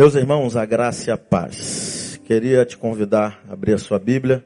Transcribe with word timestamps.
Meus 0.00 0.14
irmãos, 0.14 0.56
a 0.56 0.64
graça 0.64 1.10
e 1.10 1.12
a 1.12 1.18
paz. 1.18 2.18
Queria 2.24 2.64
te 2.64 2.74
convidar 2.74 3.38
a 3.46 3.52
abrir 3.52 3.74
a 3.74 3.78
sua 3.78 3.98
Bíblia 3.98 4.42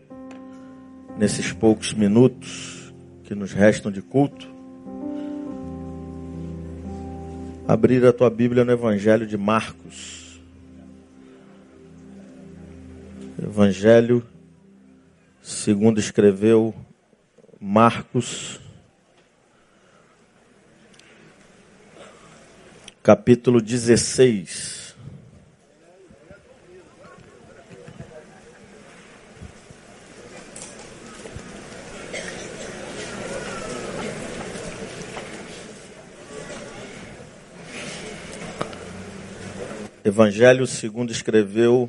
nesses 1.17 1.53
poucos 1.53 1.93
minutos 1.93 2.93
que 3.23 3.37
nos 3.37 3.53
restam 3.53 3.93
de 3.93 4.03
culto. 4.03 4.49
Abrir 7.69 8.05
a 8.05 8.13
tua 8.13 8.29
Bíblia 8.29 8.65
no 8.65 8.73
Evangelho 8.73 9.29
de 9.29 9.37
Marcos. 9.39 10.41
Evangelho 13.41 14.27
segundo 15.41 16.01
escreveu 16.01 16.75
Marcos, 17.61 18.61
capítulo 23.05 23.61
16. 23.63 24.84
Evangelho 40.07 40.67
segundo 40.67 41.11
escreveu 41.11 41.89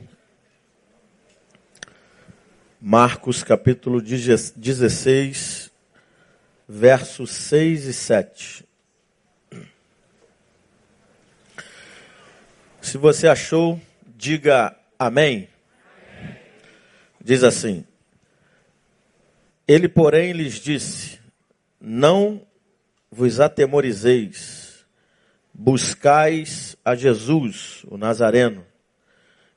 Marcos 2.80 3.44
capítulo 3.44 4.02
16, 4.02 5.70
versos 6.66 7.32
6 7.32 7.84
e 7.88 7.94
7. 7.94 8.66
Se 12.80 12.98
você 12.98 13.28
achou, 13.28 13.82
diga 14.16 14.74
amém. 14.98 15.50
Diz 17.22 17.44
assim: 17.44 17.86
Ele, 19.68 19.90
porém, 19.90 20.32
lhes 20.32 20.54
disse: 20.54 21.20
Não 21.82 22.48
vos 23.12 23.42
atemorizeis 23.42 24.65
buscais 25.58 26.76
a 26.84 26.96
Jesus, 26.96 27.86
o 27.88 27.98
Nazareno, 27.98 28.66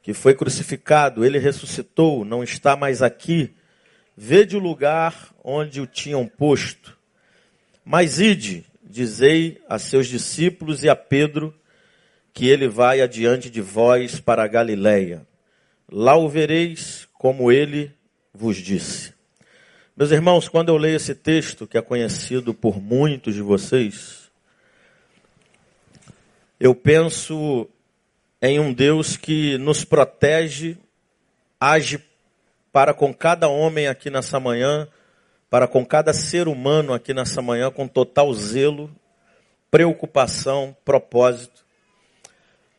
que 0.01 0.15
foi 0.15 0.33
crucificado, 0.33 1.25
ele 1.25 1.39
ressuscitou, 1.39 2.25
não 2.25 2.43
está 2.43 2.77
mais 2.77 3.03
aqui. 3.03 3.53
Vede 4.17 4.57
o 4.57 4.61
lugar 4.61 5.35
onde 5.43 5.81
o 5.81 5.87
tinham 5.87 6.27
posto. 6.27 6.97
Mas 7.85 8.21
ide, 8.21 8.65
dizei 8.83 9.61
a 9.69 9.79
seus 9.79 10.07
discípulos 10.07 10.85
e 10.85 10.89
a 10.89 10.97
Pedro, 10.97 11.55
que 12.33 12.47
ele 12.49 12.69
vai 12.69 13.01
adiante 13.01 13.51
de 13.51 13.61
vós 13.61 14.21
para 14.21 14.45
a 14.45 14.49
Galiléia. 14.49 15.27
Lá 15.91 16.17
o 16.17 16.29
vereis 16.29 17.09
como 17.13 17.51
ele 17.51 17.93
vos 18.33 18.57
disse. 18.57 19.13
Meus 19.97 20.13
irmãos, 20.13 20.49
quando 20.49 20.69
eu 20.69 20.77
leio 20.77 20.97
esse 20.97 21.15
texto, 21.15 21.67
que 21.67 21.77
é 21.77 21.83
conhecido 21.83 22.55
por 22.55 22.81
muitos 22.81 23.35
de 23.35 23.43
vocês, 23.43 24.28
eu 26.61 26.75
penso 26.75 27.69
em 28.43 28.59
um 28.59 28.73
Deus 28.73 29.17
que 29.17 29.57
nos 29.59 29.85
protege, 29.85 30.77
age 31.61 32.03
para 32.73 32.93
com 32.93 33.15
cada 33.15 33.49
homem 33.49 33.87
aqui 33.87 34.11
nessa 34.11 34.41
manhã, 34.41 34.89
para 35.49 35.67
com 35.67 35.85
cada 35.85 36.13
ser 36.13 36.49
humano 36.49 36.93
aqui 36.93 37.15
nessa 37.15 37.41
manhã, 37.41 37.71
com 37.71 37.87
total 37.87 38.33
zelo, 38.35 38.91
preocupação, 39.71 40.77
propósito, 40.85 41.65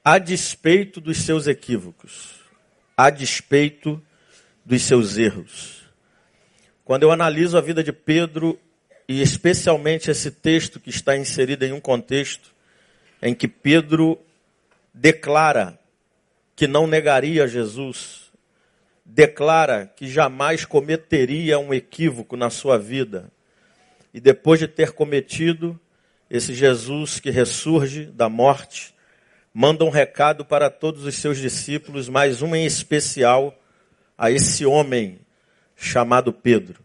a 0.03 0.17
despeito 0.17 0.99
dos 0.99 1.19
seus 1.19 1.47
equívocos, 1.47 2.35
a 2.95 3.09
despeito 3.09 4.01
dos 4.65 4.81
seus 4.81 5.17
erros. 5.17 5.83
Quando 6.83 7.03
eu 7.03 7.11
analiso 7.11 7.57
a 7.57 7.61
vida 7.61 7.83
de 7.83 7.93
Pedro, 7.93 8.59
e 9.07 9.21
especialmente 9.21 10.11
esse 10.11 10.31
texto 10.31 10.79
que 10.79 10.89
está 10.89 11.17
inserido 11.17 11.63
em 11.63 11.71
um 11.71 11.79
contexto 11.79 12.53
em 13.21 13.33
que 13.33 13.47
Pedro 13.47 14.19
declara 14.93 15.79
que 16.55 16.67
não 16.67 16.87
negaria 16.87 17.47
Jesus, 17.47 18.31
declara 19.05 19.91
que 19.95 20.07
jamais 20.07 20.65
cometeria 20.65 21.57
um 21.57 21.73
equívoco 21.73 22.35
na 22.35 22.49
sua 22.49 22.77
vida. 22.77 23.31
E 24.13 24.19
depois 24.19 24.59
de 24.59 24.67
ter 24.67 24.91
cometido, 24.91 25.79
esse 26.29 26.53
Jesus 26.53 27.19
que 27.19 27.29
ressurge 27.29 28.05
da 28.05 28.29
morte, 28.29 28.93
manda 29.53 29.83
um 29.83 29.89
recado 29.89 30.45
para 30.45 30.69
todos 30.69 31.05
os 31.05 31.15
seus 31.15 31.37
discípulos, 31.37 32.07
mais 32.07 32.41
um 32.41 32.55
em 32.55 32.65
especial 32.65 33.57
a 34.17 34.29
esse 34.29 34.65
homem 34.65 35.19
chamado 35.75 36.31
Pedro. 36.31 36.83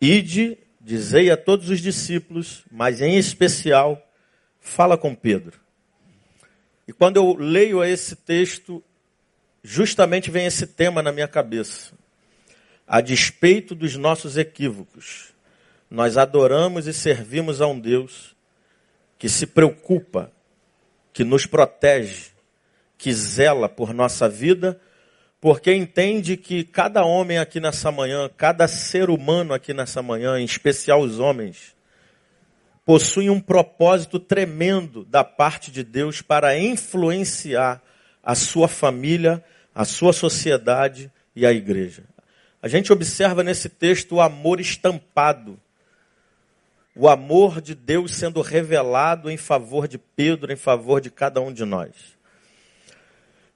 Ide, 0.00 0.58
dizei 0.80 1.30
a 1.30 1.36
todos 1.36 1.70
os 1.70 1.80
discípulos, 1.80 2.64
mas 2.70 3.00
em 3.00 3.16
especial 3.16 4.00
fala 4.62 4.96
com 4.96 5.14
Pedro. 5.14 5.60
E 6.88 6.92
quando 6.92 7.16
eu 7.16 7.34
leio 7.34 7.84
esse 7.84 8.16
texto, 8.16 8.82
justamente 9.62 10.30
vem 10.30 10.46
esse 10.46 10.66
tema 10.66 11.02
na 11.02 11.12
minha 11.12 11.28
cabeça. 11.28 11.92
A 12.86 13.00
despeito 13.00 13.74
dos 13.74 13.96
nossos 13.96 14.36
equívocos, 14.38 15.34
nós 15.90 16.16
adoramos 16.16 16.86
e 16.86 16.94
servimos 16.94 17.60
a 17.60 17.66
um 17.66 17.78
Deus 17.78 18.34
que 19.18 19.28
se 19.28 19.46
preocupa, 19.46 20.32
que 21.12 21.22
nos 21.22 21.44
protege, 21.46 22.30
que 22.96 23.12
zela 23.12 23.68
por 23.68 23.92
nossa 23.92 24.28
vida, 24.28 24.80
porque 25.40 25.74
entende 25.74 26.36
que 26.36 26.64
cada 26.64 27.04
homem 27.04 27.38
aqui 27.38 27.60
nessa 27.60 27.90
manhã, 27.90 28.30
cada 28.36 28.66
ser 28.68 29.10
humano 29.10 29.52
aqui 29.52 29.74
nessa 29.74 30.02
manhã, 30.02 30.38
em 30.38 30.44
especial 30.44 31.00
os 31.00 31.18
homens, 31.18 31.74
possuem 32.84 33.30
um 33.30 33.40
propósito 33.40 34.18
tremendo 34.18 35.04
da 35.04 35.22
parte 35.22 35.70
de 35.70 35.84
Deus 35.84 36.20
para 36.20 36.58
influenciar 36.58 37.82
a 38.22 38.34
sua 38.34 38.68
família, 38.68 39.42
a 39.74 39.84
sua 39.84 40.12
sociedade 40.12 41.10
e 41.34 41.46
a 41.46 41.52
igreja. 41.52 42.04
A 42.60 42.68
gente 42.68 42.92
observa 42.92 43.42
nesse 43.42 43.68
texto 43.68 44.16
o 44.16 44.20
amor 44.20 44.60
estampado, 44.60 45.58
o 46.94 47.08
amor 47.08 47.60
de 47.60 47.74
Deus 47.74 48.14
sendo 48.14 48.40
revelado 48.40 49.30
em 49.30 49.36
favor 49.36 49.88
de 49.88 49.98
Pedro, 49.98 50.52
em 50.52 50.56
favor 50.56 51.00
de 51.00 51.10
cada 51.10 51.40
um 51.40 51.52
de 51.52 51.64
nós. 51.64 51.90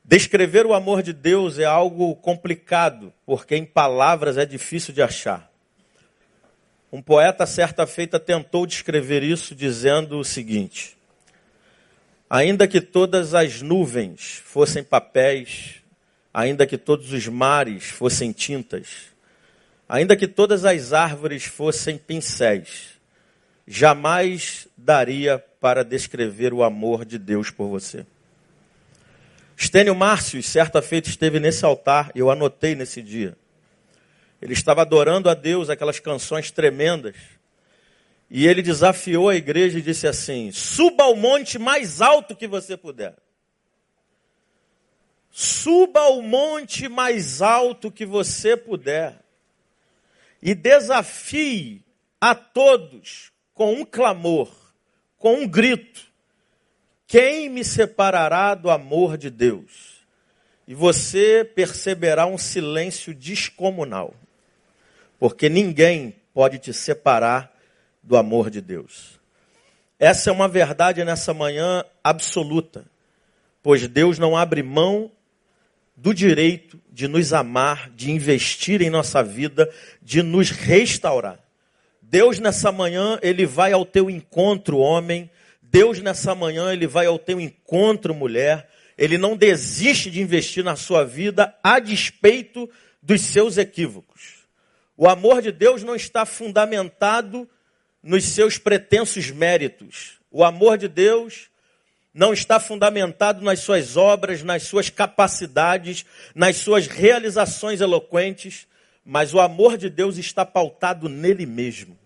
Descrever 0.05 0.67
o 0.67 0.73
amor 0.73 1.03
de 1.03 1.13
Deus 1.13 1.59
é 1.59 1.65
algo 1.65 2.15
complicado, 2.17 3.13
porque 3.25 3.57
em 3.57 3.65
palavras 3.65 4.39
é 4.39 4.47
difícil 4.47 4.95
de 4.95 5.03
achar. 5.03 5.51
Um 6.93 7.03
poeta, 7.03 7.47
certa 7.47 7.87
feita, 7.87 8.19
tentou 8.21 8.67
descrever 8.67 9.23
isso 9.23 9.55
dizendo 9.55 10.19
o 10.19 10.25
seguinte: 10.25 10.97
Ainda 12.29 12.67
que 12.67 12.81
todas 12.81 13.35
as 13.35 13.63
nuvens 13.63 14.43
fossem 14.45 14.83
papéis, 14.83 15.77
ainda 16.33 16.67
que 16.67 16.77
todos 16.77 17.13
os 17.13 17.27
mares 17.29 17.85
fossem 17.85 18.33
tintas, 18.33 19.13
ainda 19.89 20.17
que 20.17 20.29
todas 20.29 20.65
as 20.65 20.93
árvores 20.93 21.45
fossem 21.45 21.97
pincéis, 21.97 23.01
jamais 23.67 24.69
daria 24.77 25.39
para 25.61 25.85
descrever 25.85 26.53
o 26.53 26.63
amor 26.63 27.05
de 27.05 27.19
Deus 27.19 27.51
por 27.51 27.69
você. 27.69 28.07
Estênio 29.57 29.95
Márcio, 29.95 30.43
certa 30.43 30.83
feita, 30.83 31.09
esteve 31.09 31.41
nesse 31.41 31.65
altar, 31.65 32.13
eu 32.15 32.31
anotei 32.31 32.75
nesse 32.75 33.03
dia. 33.03 33.37
Ele 34.47 34.53
estava 34.53 34.83
adorando 34.83 35.29
a 35.29 35.35
Deus, 35.35 35.69
aquelas 35.69 35.99
canções 35.99 36.53
tremendas. 36.53 37.17
E 38.31 38.47
ele 38.47 38.63
desafiou 38.63 39.29
a 39.29 39.35
igreja 39.35 39.81
e 39.81 39.83
disse 39.83 40.07
assim: 40.07 40.53
suba 40.53 41.03
ao 41.03 41.17
monte 41.17 41.59
mais 41.59 42.01
alto 42.01 42.37
que 42.37 42.47
você 42.47 42.77
puder. 42.77 43.17
Suba 45.33 45.99
ao 45.99 46.23
monte 46.23 46.89
mais 46.89 47.43
alto 47.43 47.91
que 47.91 48.07
você 48.07 48.57
puder. 48.57 49.21
E 50.41 50.55
desafie 50.55 51.85
a 52.21 52.33
todos 52.33 53.33
com 53.53 53.73
um 53.75 53.85
clamor, 53.85 54.49
com 55.19 55.41
um 55.41 55.49
grito: 55.49 56.07
Quem 57.05 57.49
me 57.49 57.65
separará 57.65 58.55
do 58.55 58.71
amor 58.71 59.19
de 59.19 59.29
Deus? 59.29 60.07
E 60.69 60.73
você 60.73 61.45
perceberá 61.45 62.27
um 62.27 62.39
silêncio 62.39 63.13
descomunal 63.13 64.15
porque 65.19 65.49
ninguém 65.49 66.15
pode 66.33 66.59
te 66.59 66.73
separar 66.73 67.53
do 68.03 68.17
amor 68.17 68.51
de 68.51 68.61
Deus. 68.61 69.19
Essa 69.99 70.31
é 70.31 70.33
uma 70.33 70.49
verdade 70.49 71.03
nessa 71.05 71.33
manhã 71.33 71.85
absoluta, 72.05 72.85
pois 73.63 73.89
Deus 73.89 74.19
não 74.19 74.37
abre 74.37 74.63
mão 74.63 75.11
do 75.97 76.13
direito 76.13 76.79
de 76.93 77.09
nos 77.09 77.33
amar, 77.33 77.91
de 77.91 78.11
investir 78.11 78.83
em 78.83 78.91
nossa 78.91 79.23
vida, 79.23 79.73
de 80.03 80.23
nos 80.23 80.51
restaurar. 80.51 81.41
Deus 82.03 82.39
nessa 82.39 82.71
manhã, 82.71 83.19
ele 83.23 83.47
vai 83.47 83.73
ao 83.73 83.85
teu 83.85 84.11
encontro, 84.11 84.79
homem. 84.79 85.31
Deus 85.63 86.01
nessa 86.01 86.35
manhã, 86.35 86.73
ele 86.73 86.87
vai 86.87 87.07
ao 87.07 87.19
teu 87.19 87.41
encontro, 87.41 88.15
mulher. 88.15 88.69
ele 88.97 89.19
não 89.19 89.37
desiste 89.37 90.11
de 90.11 90.23
investir 90.23 90.63
na 90.63 90.77
sua 90.77 91.05
vida 91.05 91.55
a 91.63 91.79
despeito 91.79 92.69
dos 93.03 93.21
seus 93.23 93.59
equívocos. 93.59 94.36
O 94.97 95.09
amor 95.09 95.43
de 95.43 95.53
Deus 95.53 95.83
não 95.83 95.95
está 95.95 96.25
fundamentado 96.25 97.49
nos 98.03 98.25
seus 98.25 98.57
pretensos 98.57 99.31
méritos. 99.31 100.19
O 100.31 100.45
amor 100.45 100.79
de 100.79 100.89
Deus 100.89 101.51
não 102.15 102.33
está 102.33 102.59
fundamentado 102.59 103.45
nas 103.45 103.61
suas 103.61 103.97
obras, 103.97 104.43
nas 104.43 104.63
suas 104.63 104.89
capacidades, 104.89 106.07
nas 106.35 106.57
suas 106.57 106.87
realizações 106.87 107.83
eloquentes, 107.83 108.67
mas 109.05 109.35
o 109.35 109.41
amor 109.41 109.77
de 109.77 109.91
Deus 109.91 110.17
está 110.17 110.45
pautado 110.47 111.11
nele 111.11 111.45
mesmo. 111.45 111.99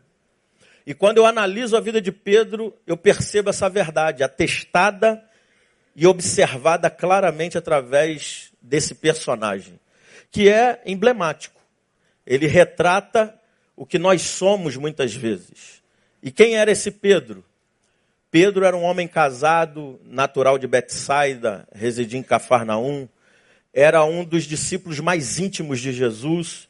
E 0.84 0.94
quando 0.94 1.18
eu 1.18 1.26
analiso 1.26 1.76
a 1.76 1.80
vida 1.80 2.00
de 2.00 2.10
Pedro, 2.10 2.76
eu 2.86 2.96
percebo 2.96 3.50
essa 3.50 3.68
verdade, 3.68 4.24
atestada 4.24 5.22
e 5.94 6.06
observada 6.06 6.90
claramente 6.90 7.56
através 7.56 8.52
desse 8.60 8.96
personagem, 8.96 9.78
que 10.30 10.48
é 10.48 10.82
emblemático. 10.84 11.59
Ele 12.26 12.46
retrata 12.46 13.34
o 13.76 13.86
que 13.86 13.98
nós 13.98 14.22
somos 14.22 14.76
muitas 14.76 15.14
vezes. 15.14 15.82
E 16.22 16.30
quem 16.30 16.56
era 16.56 16.70
esse 16.70 16.90
Pedro? 16.90 17.44
Pedro 18.30 18.64
era 18.64 18.76
um 18.76 18.84
homem 18.84 19.08
casado, 19.08 20.00
natural 20.04 20.58
de 20.58 20.66
Betsaida, 20.66 21.66
residia 21.72 22.18
em 22.18 22.22
Cafarnaum, 22.22 23.08
era 23.72 24.04
um 24.04 24.24
dos 24.24 24.44
discípulos 24.44 25.00
mais 25.00 25.38
íntimos 25.38 25.80
de 25.80 25.92
Jesus. 25.92 26.68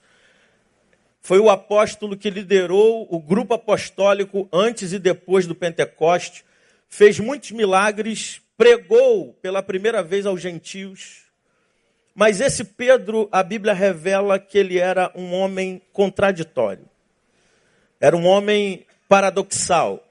Foi 1.21 1.39
o 1.39 1.51
apóstolo 1.51 2.17
que 2.17 2.31
liderou 2.31 3.07
o 3.11 3.19
grupo 3.19 3.55
apostólico 3.55 4.49
antes 4.53 4.93
e 4.93 4.99
depois 4.99 5.47
do 5.47 5.55
Pentecoste, 5.55 6.45
fez 6.89 7.19
muitos 7.21 7.51
milagres, 7.51 8.41
pregou 8.57 9.35
pela 9.43 9.63
primeira 9.63 10.03
vez 10.03 10.27
aos 10.27 10.41
gentios. 10.41 11.30
Mas 12.15 12.41
esse 12.41 12.65
Pedro, 12.65 13.29
a 13.31 13.43
Bíblia 13.43 13.73
revela 13.73 14.39
que 14.39 14.59
ele 14.59 14.79
era 14.79 15.13
um 15.15 15.33
homem 15.33 15.81
contraditório. 15.93 16.89
Era 18.01 18.17
um 18.17 18.27
homem 18.27 18.87
paradoxal. 19.09 20.07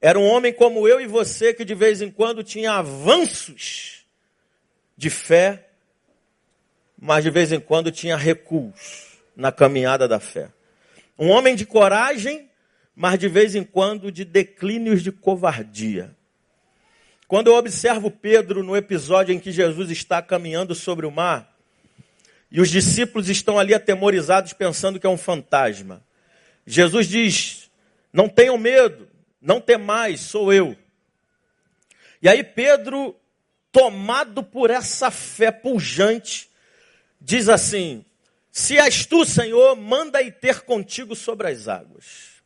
Era 0.00 0.18
um 0.18 0.26
homem 0.26 0.52
como 0.52 0.86
eu 0.86 1.00
e 1.00 1.06
você 1.06 1.52
que 1.52 1.64
de 1.64 1.74
vez 1.74 2.00
em 2.00 2.10
quando 2.10 2.42
tinha 2.42 2.72
avanços 2.72 4.06
de 4.96 5.10
fé, 5.10 5.68
mas 6.98 7.22
de 7.22 7.30
vez 7.30 7.52
em 7.52 7.60
quando 7.60 7.90
tinha 7.92 8.16
recuos 8.16 9.18
na 9.36 9.52
caminhada 9.52 10.08
da 10.08 10.18
fé. 10.18 10.50
Um 11.18 11.30
homem 11.30 11.54
de 11.54 11.64
coragem, 11.64 12.48
mas 12.94 13.18
de 13.18 13.28
vez 13.28 13.54
em 13.54 13.62
quando 13.62 14.10
de 14.10 14.24
declínios 14.24 15.02
de 15.02 15.12
covardia. 15.12 16.16
Quando 17.28 17.48
eu 17.48 17.56
observo 17.56 18.10
Pedro 18.10 18.62
no 18.62 18.74
episódio 18.74 19.34
em 19.34 19.38
que 19.38 19.52
Jesus 19.52 19.90
está 19.90 20.22
caminhando 20.22 20.74
sobre 20.74 21.04
o 21.04 21.10
mar, 21.10 21.54
e 22.50 22.58
os 22.58 22.70
discípulos 22.70 23.28
estão 23.28 23.58
ali 23.58 23.74
atemorizados 23.74 24.54
pensando 24.54 24.98
que 24.98 25.06
é 25.06 25.10
um 25.10 25.18
fantasma. 25.18 26.02
Jesus 26.66 27.06
diz: 27.06 27.70
Não 28.10 28.30
tenham 28.30 28.56
medo, 28.56 29.06
não 29.42 29.60
temais, 29.60 30.20
sou 30.20 30.50
eu. 30.50 30.74
E 32.22 32.30
aí 32.30 32.42
Pedro, 32.42 33.14
tomado 33.70 34.42
por 34.42 34.70
essa 34.70 35.10
fé 35.10 35.50
pujante, 35.50 36.48
diz 37.20 37.50
assim: 37.50 38.06
Se 38.50 38.78
és 38.78 39.04
tu, 39.04 39.26
Senhor, 39.26 39.76
manda 39.76 40.22
ir 40.22 40.32
ter 40.32 40.62
contigo 40.62 41.14
sobre 41.14 41.48
as 41.48 41.68
águas. 41.68 42.38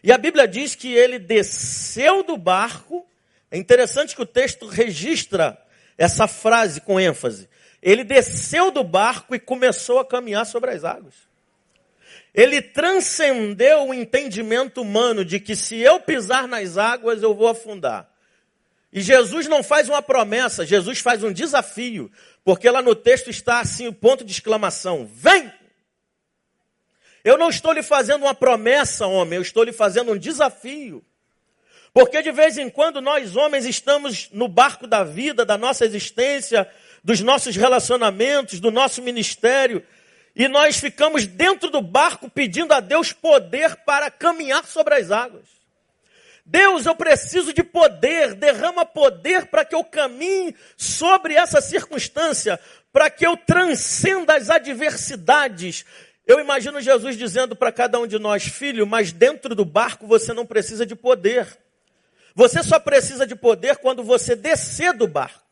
E 0.00 0.12
a 0.12 0.18
Bíblia 0.18 0.46
diz 0.46 0.76
que 0.76 0.92
ele 0.92 1.18
desceu 1.18 2.22
do 2.22 2.36
barco. 2.36 3.04
É 3.52 3.58
interessante 3.58 4.16
que 4.16 4.22
o 4.22 4.26
texto 4.26 4.66
registra 4.66 5.62
essa 5.98 6.26
frase 6.26 6.80
com 6.80 6.98
ênfase. 6.98 7.50
Ele 7.82 8.02
desceu 8.02 8.70
do 8.70 8.82
barco 8.82 9.34
e 9.34 9.38
começou 9.38 9.98
a 9.98 10.06
caminhar 10.06 10.46
sobre 10.46 10.70
as 10.70 10.84
águas. 10.84 11.14
Ele 12.32 12.62
transcendeu 12.62 13.88
o 13.88 13.92
entendimento 13.92 14.80
humano 14.80 15.22
de 15.22 15.38
que 15.38 15.54
se 15.54 15.76
eu 15.76 16.00
pisar 16.00 16.48
nas 16.48 16.78
águas 16.78 17.22
eu 17.22 17.34
vou 17.34 17.46
afundar. 17.46 18.10
E 18.90 19.02
Jesus 19.02 19.46
não 19.46 19.62
faz 19.62 19.86
uma 19.86 20.00
promessa, 20.00 20.64
Jesus 20.64 21.00
faz 21.00 21.22
um 21.22 21.32
desafio, 21.32 22.10
porque 22.42 22.70
lá 22.70 22.80
no 22.80 22.94
texto 22.94 23.28
está 23.28 23.60
assim 23.60 23.86
o 23.86 23.92
ponto 23.92 24.24
de 24.24 24.32
exclamação: 24.32 25.06
Vem! 25.12 25.52
Eu 27.22 27.36
não 27.36 27.50
estou 27.50 27.72
lhe 27.72 27.82
fazendo 27.82 28.22
uma 28.22 28.34
promessa, 28.34 29.06
homem, 29.06 29.36
eu 29.36 29.42
estou 29.42 29.62
lhe 29.62 29.72
fazendo 29.72 30.12
um 30.12 30.18
desafio. 30.18 31.04
Porque 31.92 32.22
de 32.22 32.32
vez 32.32 32.56
em 32.56 32.70
quando 32.70 33.00
nós 33.00 33.36
homens 33.36 33.66
estamos 33.66 34.30
no 34.32 34.48
barco 34.48 34.86
da 34.86 35.04
vida, 35.04 35.44
da 35.44 35.58
nossa 35.58 35.84
existência, 35.84 36.68
dos 37.04 37.20
nossos 37.20 37.54
relacionamentos, 37.54 38.60
do 38.60 38.70
nosso 38.70 39.02
ministério, 39.02 39.84
e 40.34 40.48
nós 40.48 40.78
ficamos 40.78 41.26
dentro 41.26 41.68
do 41.68 41.82
barco 41.82 42.30
pedindo 42.30 42.72
a 42.72 42.80
Deus 42.80 43.12
poder 43.12 43.76
para 43.84 44.10
caminhar 44.10 44.64
sobre 44.64 44.94
as 44.94 45.10
águas. 45.10 45.44
Deus, 46.44 46.86
eu 46.86 46.94
preciso 46.94 47.52
de 47.52 47.62
poder, 47.62 48.34
derrama 48.34 48.84
poder 48.84 49.46
para 49.46 49.64
que 49.64 49.74
eu 49.74 49.84
caminhe 49.84 50.56
sobre 50.76 51.34
essa 51.34 51.60
circunstância, 51.60 52.58
para 52.92 53.08
que 53.10 53.26
eu 53.26 53.36
transcenda 53.36 54.34
as 54.34 54.50
adversidades. 54.50 55.84
Eu 56.26 56.40
imagino 56.40 56.80
Jesus 56.80 57.16
dizendo 57.16 57.54
para 57.54 57.70
cada 57.70 58.00
um 58.00 58.06
de 58.06 58.18
nós, 58.18 58.44
filho, 58.44 58.86
mas 58.86 59.12
dentro 59.12 59.54
do 59.54 59.64
barco 59.64 60.06
você 60.06 60.32
não 60.32 60.46
precisa 60.46 60.84
de 60.84 60.96
poder. 60.96 61.46
Você 62.34 62.62
só 62.62 62.78
precisa 62.78 63.26
de 63.26 63.34
poder 63.34 63.76
quando 63.76 64.02
você 64.02 64.34
descer 64.34 64.92
do 64.92 65.06
barco. 65.06 65.42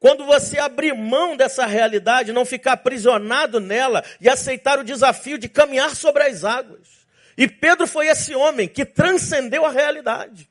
Quando 0.00 0.24
você 0.24 0.58
abrir 0.58 0.94
mão 0.94 1.36
dessa 1.36 1.66
realidade, 1.66 2.32
não 2.32 2.44
ficar 2.44 2.72
aprisionado 2.72 3.58
nela 3.58 4.04
e 4.20 4.28
aceitar 4.28 4.78
o 4.78 4.84
desafio 4.84 5.38
de 5.38 5.48
caminhar 5.48 5.96
sobre 5.96 6.22
as 6.22 6.44
águas. 6.44 6.98
E 7.36 7.48
Pedro 7.48 7.86
foi 7.86 8.06
esse 8.06 8.34
homem 8.34 8.68
que 8.68 8.84
transcendeu 8.84 9.64
a 9.64 9.70
realidade, 9.70 10.48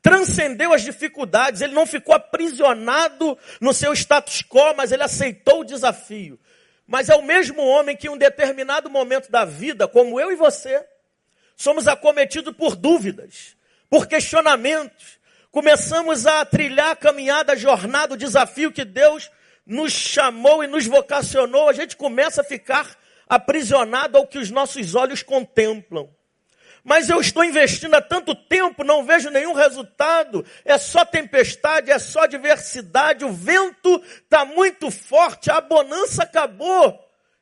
transcendeu 0.00 0.72
as 0.72 0.82
dificuldades, 0.82 1.60
ele 1.60 1.74
não 1.74 1.86
ficou 1.86 2.14
aprisionado 2.14 3.36
no 3.60 3.72
seu 3.72 3.92
status 3.92 4.42
quo, 4.42 4.74
mas 4.76 4.92
ele 4.92 5.02
aceitou 5.02 5.60
o 5.60 5.64
desafio. 5.64 6.38
Mas 6.86 7.08
é 7.08 7.16
o 7.16 7.22
mesmo 7.22 7.62
homem 7.62 7.96
que 7.96 8.06
em 8.06 8.10
um 8.10 8.18
determinado 8.18 8.88
momento 8.88 9.30
da 9.30 9.44
vida, 9.44 9.88
como 9.88 10.20
eu 10.20 10.30
e 10.30 10.36
você, 10.36 10.84
somos 11.56 11.88
acometidos 11.88 12.54
por 12.54 12.76
dúvidas, 12.76 13.56
por 13.88 14.06
questionamentos, 14.06 15.18
começamos 15.54 16.26
a 16.26 16.44
trilhar 16.44 16.90
a 16.90 16.96
caminhada, 16.96 17.52
a 17.52 17.56
jornada, 17.56 18.14
o 18.14 18.16
desafio 18.16 18.72
que 18.72 18.84
Deus 18.84 19.30
nos 19.64 19.92
chamou 19.92 20.64
e 20.64 20.66
nos 20.66 20.84
vocacionou, 20.84 21.68
a 21.68 21.72
gente 21.72 21.96
começa 21.96 22.40
a 22.40 22.44
ficar 22.44 22.98
aprisionado 23.28 24.18
ao 24.18 24.26
que 24.26 24.36
os 24.36 24.50
nossos 24.50 24.96
olhos 24.96 25.22
contemplam. 25.22 26.10
Mas 26.82 27.08
eu 27.08 27.20
estou 27.20 27.44
investindo 27.44 27.94
há 27.94 28.02
tanto 28.02 28.34
tempo, 28.34 28.82
não 28.82 29.06
vejo 29.06 29.30
nenhum 29.30 29.52
resultado. 29.52 30.44
É 30.64 30.76
só 30.76 31.04
tempestade, 31.04 31.92
é 31.92 32.00
só 32.00 32.26
diversidade, 32.26 33.24
o 33.24 33.32
vento 33.32 34.02
está 34.24 34.44
muito 34.44 34.90
forte, 34.90 35.52
a 35.52 35.60
bonança 35.60 36.24
acabou. 36.24 36.98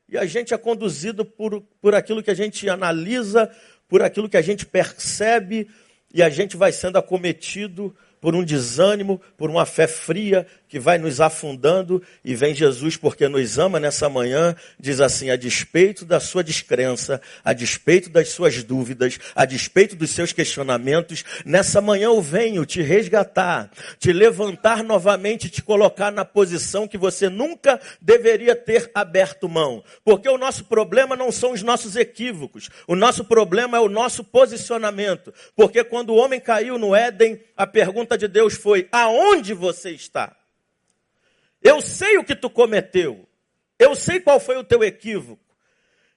E 0.07 0.19
a 0.19 0.25
gente 0.27 0.53
é 0.53 0.57
conduzido 0.57 1.25
por, 1.25 1.61
por 1.81 1.95
aquilo 1.95 2.21
que 2.21 2.29
a 2.29 2.35
gente 2.35 2.69
analisa, 2.69 3.49
por 3.89 4.03
aquilo 4.03 4.29
que 4.29 4.37
a 4.37 4.41
gente 4.41 4.67
percebe, 4.67 5.67
e 6.13 6.21
a 6.21 6.29
gente 6.29 6.55
vai 6.55 6.71
sendo 6.71 6.99
acometido 6.99 7.93
por 8.23 8.33
um 8.35 8.41
desânimo, 8.41 9.19
por 9.35 9.49
uma 9.49 9.65
fé 9.65 9.85
fria 9.85 10.47
que 10.73 10.79
vai 10.79 10.97
nos 10.97 11.21
afundando 11.21 12.01
e 12.25 12.33
vem 12.33 12.55
Jesus 12.55 12.97
porque 12.97 13.27
nos 13.27 13.59
ama 13.59 13.79
nessa 13.79 14.09
manhã, 14.09 14.55
diz 14.79 14.99
assim: 14.99 15.29
a 15.29 15.35
despeito 15.35 16.03
da 16.03 16.19
sua 16.19 16.43
descrença, 16.43 17.21
a 17.45 17.53
despeito 17.53 18.09
das 18.09 18.29
suas 18.29 18.63
dúvidas, 18.63 19.19
a 19.35 19.45
despeito 19.45 19.95
dos 19.95 20.09
seus 20.09 20.33
questionamentos, 20.33 21.23
nessa 21.45 21.79
manhã 21.79 22.05
eu 22.05 22.19
venho 22.23 22.65
te 22.65 22.81
resgatar, 22.81 23.69
te 23.99 24.11
levantar 24.11 24.83
novamente, 24.83 25.47
te 25.47 25.61
colocar 25.61 26.11
na 26.11 26.25
posição 26.25 26.87
que 26.87 26.97
você 26.97 27.29
nunca 27.29 27.79
deveria 28.01 28.55
ter 28.55 28.89
aberto 28.95 29.47
mão. 29.47 29.83
Porque 30.03 30.27
o 30.27 30.39
nosso 30.39 30.63
problema 30.63 31.15
não 31.15 31.31
são 31.31 31.51
os 31.51 31.61
nossos 31.61 31.95
equívocos, 31.95 32.71
o 32.87 32.95
nosso 32.95 33.23
problema 33.23 33.77
é 33.77 33.79
o 33.79 33.87
nosso 33.87 34.23
posicionamento. 34.23 35.31
Porque 35.55 35.83
quando 35.83 36.09
o 36.09 36.17
homem 36.17 36.39
caiu 36.39 36.79
no 36.79 36.95
Éden, 36.95 37.39
a 37.55 37.67
pergunta 37.67 38.17
de 38.17 38.27
Deus 38.27 38.55
foi: 38.55 38.87
aonde 38.91 39.53
você 39.53 39.91
está? 39.91 40.35
Eu 41.63 41.81
sei 41.81 42.17
o 42.17 42.23
que 42.23 42.35
tu 42.35 42.49
cometeu. 42.49 43.27
Eu 43.79 43.95
sei 43.95 44.19
qual 44.19 44.39
foi 44.39 44.57
o 44.57 44.63
teu 44.63 44.83
equívoco. 44.83 45.41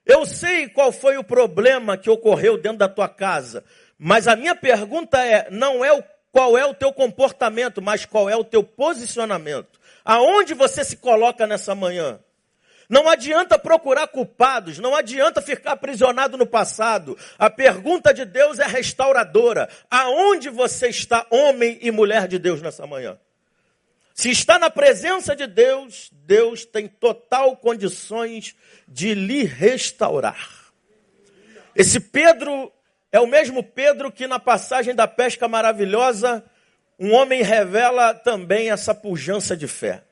Eu 0.05 0.25
sei 0.25 0.69
qual 0.69 0.91
foi 0.91 1.17
o 1.17 1.23
problema 1.23 1.97
que 1.97 2.09
ocorreu 2.09 2.57
dentro 2.57 2.79
da 2.79 2.87
tua 2.87 3.09
casa. 3.09 3.63
Mas 3.97 4.27
a 4.27 4.35
minha 4.35 4.55
pergunta 4.55 5.23
é: 5.23 5.49
não 5.49 5.83
é 5.83 5.91
o, 5.91 6.03
qual 6.31 6.57
é 6.57 6.65
o 6.65 6.73
teu 6.73 6.93
comportamento, 6.93 7.81
mas 7.81 8.05
qual 8.05 8.29
é 8.29 8.35
o 8.35 8.43
teu 8.43 8.63
posicionamento. 8.63 9.79
Aonde 10.03 10.53
você 10.53 10.83
se 10.83 10.97
coloca 10.97 11.47
nessa 11.47 11.73
manhã? 11.73 12.19
Não 12.89 13.09
adianta 13.09 13.59
procurar 13.59 14.07
culpados, 14.07 14.79
não 14.79 14.95
adianta 14.95 15.41
ficar 15.41 15.73
aprisionado 15.73 16.37
no 16.37 16.47
passado. 16.47 17.17
A 17.37 17.49
pergunta 17.49 18.13
de 18.13 18.23
Deus 18.23 18.59
é 18.59 18.65
restauradora. 18.65 19.67
Aonde 19.91 20.49
você 20.49 20.87
está, 20.87 21.25
homem 21.29 21.77
e 21.81 21.91
mulher 21.91 22.29
de 22.29 22.39
Deus, 22.39 22.61
nessa 22.61 22.87
manhã? 22.87 23.19
Se 24.17 24.31
está 24.31 24.57
na 24.57 24.71
presença 24.71 25.35
de 25.35 25.45
Deus, 25.45 26.09
Deus 26.11 26.65
tem 26.65 26.87
total 26.87 27.55
condições 27.55 28.55
de 28.87 29.13
lhe 29.13 29.43
restaurar. 29.43 30.73
Esse 31.75 31.99
Pedro 31.99 32.73
é 33.11 33.19
o 33.19 33.27
mesmo 33.27 33.61
Pedro 33.61 34.11
que 34.11 34.25
na 34.25 34.39
passagem 34.39 34.95
da 34.95 35.07
pesca 35.07 35.47
maravilhosa, 35.47 36.43
um 36.97 37.13
homem 37.13 37.43
revela 37.43 38.11
também 38.11 38.71
essa 38.71 38.95
pujança 38.95 39.55
de 39.55 39.67
fé. 39.67 40.03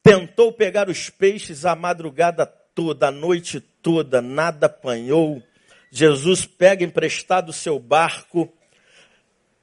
Tentou 0.00 0.52
pegar 0.52 0.88
os 0.88 1.10
peixes 1.10 1.66
a 1.66 1.74
madrugada 1.74 2.46
toda, 2.46 3.08
a 3.08 3.10
noite 3.10 3.58
toda, 3.58 4.22
nada 4.22 4.66
apanhou. 4.66 5.42
Jesus 5.90 6.46
pega 6.46 6.84
emprestado 6.84 7.48
o 7.48 7.52
seu 7.52 7.76
barco, 7.80 8.48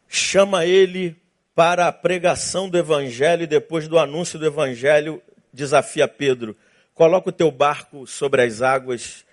chama 0.05 0.65
ele 0.65 1.15
para 1.55 1.87
a 1.87 1.91
pregação 1.91 2.69
do 2.69 2.77
evangelho 2.77 3.43
e 3.43 3.47
depois 3.47 3.87
do 3.87 3.97
anúncio 3.97 4.37
do 4.37 4.45
evangelho 4.45 5.21
desafia 5.53 6.07
Pedro: 6.07 6.55
coloca 6.93 7.29
o 7.29 7.31
teu 7.31 7.49
barco 7.49 8.05
sobre 8.05 8.41
as 8.43 8.61
águas 8.61 9.25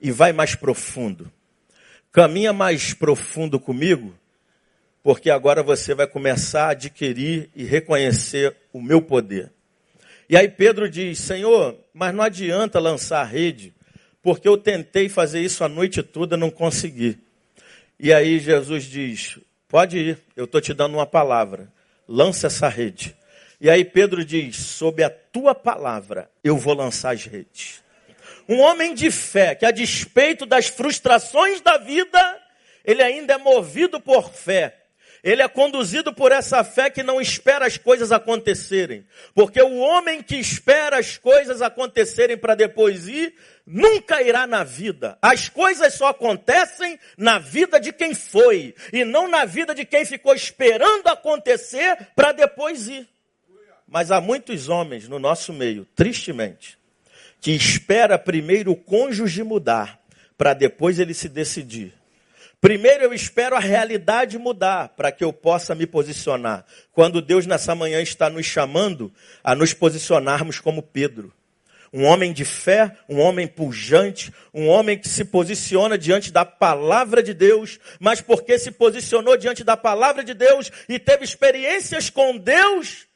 e 0.00 0.10
vai 0.10 0.32
mais 0.32 0.54
profundo. 0.54 1.30
Caminha 2.10 2.54
mais 2.54 2.94
profundo 2.94 3.60
comigo, 3.60 4.14
porque 5.02 5.30
agora 5.30 5.62
você 5.62 5.94
vai 5.94 6.06
começar 6.06 6.68
a 6.68 6.70
adquirir 6.70 7.50
e 7.54 7.64
reconhecer 7.64 8.56
o 8.72 8.80
meu 8.80 9.02
poder. 9.02 9.52
E 10.28 10.36
aí 10.36 10.48
Pedro 10.48 10.88
diz: 10.88 11.18
Senhor, 11.18 11.78
mas 11.92 12.14
não 12.14 12.24
adianta 12.24 12.80
lançar 12.80 13.20
a 13.20 13.24
rede, 13.24 13.74
porque 14.22 14.48
eu 14.48 14.56
tentei 14.56 15.08
fazer 15.10 15.42
isso 15.42 15.62
a 15.62 15.68
noite 15.68 16.02
toda, 16.02 16.34
não 16.34 16.50
consegui. 16.50 17.18
E 18.00 18.10
aí 18.10 18.38
Jesus 18.38 18.84
diz: 18.84 19.38
Pode 19.68 19.98
ir, 19.98 20.18
eu 20.34 20.46
estou 20.46 20.62
te 20.62 20.72
dando 20.72 20.94
uma 20.94 21.06
palavra. 21.06 21.70
Lança 22.08 22.46
essa 22.46 22.68
rede. 22.68 23.14
E 23.60 23.68
aí 23.68 23.84
Pedro 23.84 24.24
diz: 24.24 24.56
Sob 24.56 25.04
a 25.04 25.10
tua 25.10 25.54
palavra, 25.54 26.30
eu 26.42 26.56
vou 26.56 26.72
lançar 26.72 27.12
as 27.12 27.24
redes. 27.24 27.82
Um 28.48 28.60
homem 28.60 28.94
de 28.94 29.10
fé, 29.10 29.54
que 29.54 29.66
a 29.66 29.70
despeito 29.70 30.46
das 30.46 30.68
frustrações 30.68 31.60
da 31.60 31.76
vida, 31.76 32.42
ele 32.82 33.02
ainda 33.02 33.34
é 33.34 33.38
movido 33.38 34.00
por 34.00 34.32
fé. 34.32 34.74
Ele 35.22 35.42
é 35.42 35.48
conduzido 35.48 36.14
por 36.14 36.32
essa 36.32 36.62
fé 36.64 36.88
que 36.88 37.02
não 37.02 37.20
espera 37.20 37.66
as 37.66 37.76
coisas 37.76 38.10
acontecerem. 38.10 39.04
Porque 39.34 39.60
o 39.60 39.76
homem 39.78 40.22
que 40.22 40.36
espera 40.36 40.98
as 40.98 41.18
coisas 41.18 41.60
acontecerem 41.60 42.38
para 42.38 42.54
depois 42.54 43.06
ir, 43.06 43.34
nunca 43.68 44.22
irá 44.22 44.46
na 44.46 44.64
vida. 44.64 45.18
As 45.20 45.48
coisas 45.48 45.92
só 45.92 46.08
acontecem 46.08 46.98
na 47.16 47.38
vida 47.38 47.78
de 47.78 47.92
quem 47.92 48.14
foi, 48.14 48.74
e 48.92 49.04
não 49.04 49.28
na 49.28 49.44
vida 49.44 49.74
de 49.74 49.84
quem 49.84 50.04
ficou 50.04 50.34
esperando 50.34 51.06
acontecer 51.08 52.08
para 52.16 52.32
depois 52.32 52.88
ir. 52.88 53.06
Mas 53.86 54.10
há 54.10 54.20
muitos 54.20 54.68
homens 54.68 55.06
no 55.06 55.18
nosso 55.18 55.52
meio, 55.52 55.86
tristemente, 55.94 56.78
que 57.40 57.52
espera 57.52 58.18
primeiro 58.18 58.72
o 58.72 58.76
cônjuge 58.76 59.42
mudar, 59.42 60.00
para 60.36 60.54
depois 60.54 60.98
ele 60.98 61.12
se 61.12 61.28
decidir. 61.28 61.92
Primeiro 62.60 63.04
eu 63.04 63.14
espero 63.14 63.54
a 63.54 63.60
realidade 63.60 64.36
mudar 64.36 64.88
para 64.90 65.12
que 65.12 65.22
eu 65.22 65.32
possa 65.32 65.74
me 65.74 65.86
posicionar. 65.86 66.64
Quando 66.92 67.22
Deus 67.22 67.46
nessa 67.46 67.74
manhã 67.74 68.00
está 68.02 68.28
nos 68.28 68.46
chamando 68.46 69.12
a 69.44 69.54
nos 69.54 69.72
posicionarmos 69.72 70.58
como 70.58 70.82
Pedro. 70.82 71.32
Um 71.92 72.04
homem 72.04 72.32
de 72.32 72.44
fé, 72.44 72.96
um 73.08 73.18
homem 73.18 73.46
pujante, 73.46 74.32
um 74.52 74.68
homem 74.68 74.98
que 74.98 75.08
se 75.08 75.24
posiciona 75.24 75.98
diante 75.98 76.30
da 76.30 76.44
palavra 76.44 77.22
de 77.22 77.34
Deus, 77.34 77.80
mas 77.98 78.20
porque 78.20 78.58
se 78.58 78.70
posicionou 78.70 79.36
diante 79.36 79.64
da 79.64 79.76
palavra 79.76 80.22
de 80.22 80.34
Deus 80.34 80.70
e 80.88 80.98
teve 80.98 81.24
experiências 81.24 82.10
com 82.10 82.36
Deus, 82.36 83.07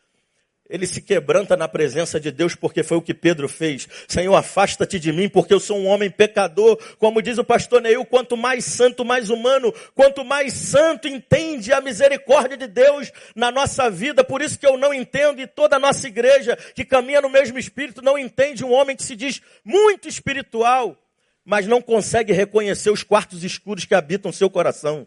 ele 0.73 0.87
se 0.87 1.03
quebranta 1.03 1.55
na 1.55 1.69
presença 1.69 2.19
de 2.19 2.31
Deus, 2.31 2.55
porque 2.55 2.83
foi 2.83 2.97
o 2.97 3.03
que 3.03 3.13
Pedro 3.13 3.47
fez. 3.47 3.87
Senhor, 4.09 4.35
afasta-te 4.35 4.99
de 4.99 5.13
mim, 5.13 5.29
porque 5.29 5.53
eu 5.53 5.61
sou 5.61 5.77
um 5.77 5.87
homem 5.87 6.11
pecador. 6.11 6.79
Como 6.99 7.21
diz 7.21 7.37
o 7.37 7.45
pastor 7.45 7.83
Neil, 7.83 8.07
quanto 8.07 8.39
mais 8.39 8.65
santo, 8.65 9.05
mais 9.05 9.29
humano, 9.29 9.71
quanto 9.95 10.25
mais 10.25 10.55
santo 10.55 11.07
entende 11.07 11.75
a 11.75 11.83
misericórdia 11.83 12.57
de 12.57 12.67
Deus 12.67 13.13
na 13.37 13.53
nossa 13.53 13.91
vida. 13.91 14.25
Por 14.25 14.41
isso 14.41 14.59
que 14.59 14.67
eu 14.67 14.79
não 14.79 14.95
entendo, 14.95 15.43
e 15.43 15.47
toda 15.47 15.77
a 15.77 15.79
nossa 15.79 16.09
igreja 16.09 16.57
que 16.75 16.87
caminha 16.87 17.21
no 17.21 17.29
mesmo 17.29 17.59
espírito 17.59 18.01
não 18.01 18.17
entende 18.17 18.65
um 18.65 18.73
homem 18.73 18.97
que 18.97 19.03
se 19.03 19.15
diz 19.15 19.43
muito 19.63 20.09
espiritual, 20.09 20.97
mas 21.45 21.67
não 21.67 21.83
consegue 21.83 22.33
reconhecer 22.33 22.89
os 22.89 23.03
quartos 23.03 23.45
escuros 23.45 23.85
que 23.85 23.95
habitam 23.95 24.33
seu 24.33 24.49
coração. 24.49 25.07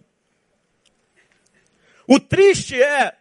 O 2.07 2.19
triste 2.19 2.79
é 2.79 3.15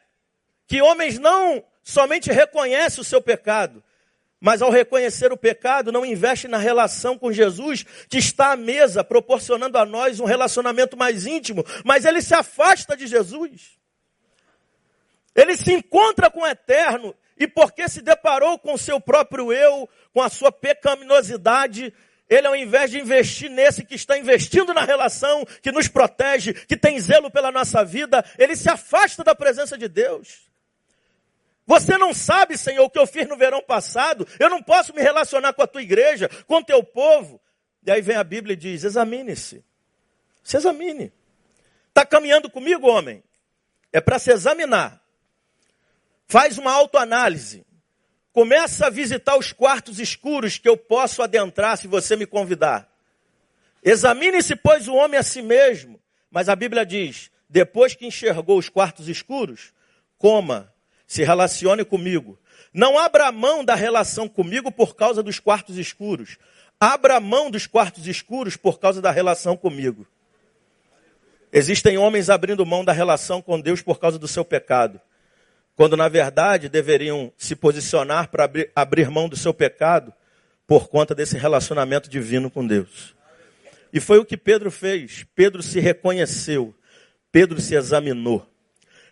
que 0.66 0.82
homens 0.82 1.18
não 1.18 1.64
somente 1.84 2.32
reconhece 2.32 3.00
o 3.00 3.04
seu 3.04 3.22
pecado, 3.22 3.84
mas 4.40 4.60
ao 4.60 4.70
reconhecer 4.70 5.30
o 5.32 5.36
pecado, 5.36 5.92
não 5.92 6.04
investe 6.04 6.48
na 6.48 6.58
relação 6.58 7.16
com 7.16 7.32
Jesus, 7.32 7.84
que 8.08 8.18
está 8.18 8.52
à 8.52 8.56
mesa, 8.56 9.04
proporcionando 9.04 9.78
a 9.78 9.86
nós 9.86 10.18
um 10.18 10.24
relacionamento 10.24 10.96
mais 10.96 11.26
íntimo, 11.26 11.64
mas 11.84 12.04
ele 12.04 12.20
se 12.20 12.34
afasta 12.34 12.96
de 12.96 13.06
Jesus. 13.06 13.78
Ele 15.34 15.56
se 15.56 15.72
encontra 15.72 16.30
com 16.30 16.40
o 16.40 16.46
eterno, 16.46 17.14
e 17.38 17.46
porque 17.46 17.88
se 17.88 18.00
deparou 18.00 18.58
com 18.58 18.74
o 18.74 18.78
seu 18.78 19.00
próprio 19.00 19.52
eu, 19.52 19.88
com 20.12 20.22
a 20.22 20.28
sua 20.28 20.52
pecaminosidade, 20.52 21.92
ele, 22.28 22.46
ao 22.46 22.56
invés 22.56 22.90
de 22.90 22.98
investir 22.98 23.50
nesse 23.50 23.84
que 23.84 23.94
está 23.94 24.16
investindo 24.16 24.72
na 24.72 24.84
relação, 24.84 25.44
que 25.62 25.72
nos 25.72 25.88
protege, 25.88 26.54
que 26.54 26.76
tem 26.76 26.98
zelo 26.98 27.30
pela 27.30 27.52
nossa 27.52 27.84
vida, 27.84 28.24
ele 28.38 28.56
se 28.56 28.68
afasta 28.68 29.22
da 29.22 29.34
presença 29.34 29.76
de 29.76 29.88
Deus. 29.88 30.44
Você 31.66 31.96
não 31.96 32.12
sabe, 32.12 32.58
Senhor, 32.58 32.84
o 32.84 32.90
que 32.90 32.98
eu 32.98 33.06
fiz 33.06 33.26
no 33.26 33.36
verão 33.36 33.62
passado. 33.62 34.26
Eu 34.38 34.50
não 34.50 34.62
posso 34.62 34.94
me 34.94 35.00
relacionar 35.00 35.52
com 35.54 35.62
a 35.62 35.66
tua 35.66 35.82
igreja, 35.82 36.28
com 36.46 36.56
o 36.56 36.64
teu 36.64 36.82
povo. 36.82 37.40
E 37.84 37.90
aí 37.90 38.02
vem 38.02 38.16
a 38.16 38.24
Bíblia 38.24 38.52
e 38.52 38.56
diz: 38.56 38.84
examine-se. 38.84 39.64
Se 40.42 40.56
examine. 40.56 41.12
Está 41.88 42.04
caminhando 42.04 42.50
comigo, 42.50 42.88
homem? 42.88 43.22
É 43.92 44.00
para 44.00 44.18
se 44.18 44.30
examinar. 44.30 45.00
Faz 46.26 46.58
uma 46.58 46.72
autoanálise. 46.72 47.64
Começa 48.32 48.86
a 48.86 48.90
visitar 48.90 49.36
os 49.36 49.52
quartos 49.52 50.00
escuros 50.00 50.58
que 50.58 50.68
eu 50.68 50.76
posso 50.76 51.22
adentrar 51.22 51.78
se 51.78 51.86
você 51.86 52.16
me 52.16 52.26
convidar. 52.26 52.90
Examine-se, 53.82 54.56
pois, 54.56 54.88
o 54.88 54.94
homem 54.94 55.18
a 55.18 55.22
si 55.22 55.40
mesmo. 55.40 56.00
Mas 56.30 56.48
a 56.48 56.56
Bíblia 56.56 56.84
diz: 56.84 57.30
depois 57.48 57.94
que 57.94 58.06
enxergou 58.06 58.58
os 58.58 58.68
quartos 58.68 59.08
escuros, 59.08 59.72
coma 60.18 60.73
se 61.06 61.22
relacione 61.24 61.84
comigo. 61.84 62.38
Não 62.72 62.98
abra 62.98 63.30
mão 63.30 63.64
da 63.64 63.74
relação 63.74 64.28
comigo 64.28 64.70
por 64.70 64.96
causa 64.96 65.22
dos 65.22 65.38
quartos 65.38 65.78
escuros. 65.78 66.36
Abra 66.80 67.20
mão 67.20 67.50
dos 67.50 67.66
quartos 67.66 68.06
escuros 68.06 68.56
por 68.56 68.78
causa 68.78 69.00
da 69.00 69.10
relação 69.10 69.56
comigo. 69.56 70.06
Existem 71.52 71.96
homens 71.96 72.28
abrindo 72.28 72.66
mão 72.66 72.84
da 72.84 72.92
relação 72.92 73.40
com 73.40 73.60
Deus 73.60 73.80
por 73.80 74.00
causa 74.00 74.18
do 74.18 74.26
seu 74.26 74.44
pecado, 74.44 75.00
quando 75.76 75.96
na 75.96 76.08
verdade 76.08 76.68
deveriam 76.68 77.32
se 77.38 77.54
posicionar 77.54 78.28
para 78.28 78.44
abrir, 78.44 78.72
abrir 78.74 79.08
mão 79.08 79.28
do 79.28 79.36
seu 79.36 79.54
pecado 79.54 80.12
por 80.66 80.88
conta 80.88 81.14
desse 81.14 81.38
relacionamento 81.38 82.10
divino 82.10 82.50
com 82.50 82.66
Deus. 82.66 83.14
E 83.92 84.00
foi 84.00 84.18
o 84.18 84.24
que 84.24 84.36
Pedro 84.36 84.68
fez. 84.72 85.24
Pedro 85.32 85.62
se 85.62 85.78
reconheceu, 85.78 86.74
Pedro 87.30 87.60
se 87.60 87.76
examinou. 87.76 88.44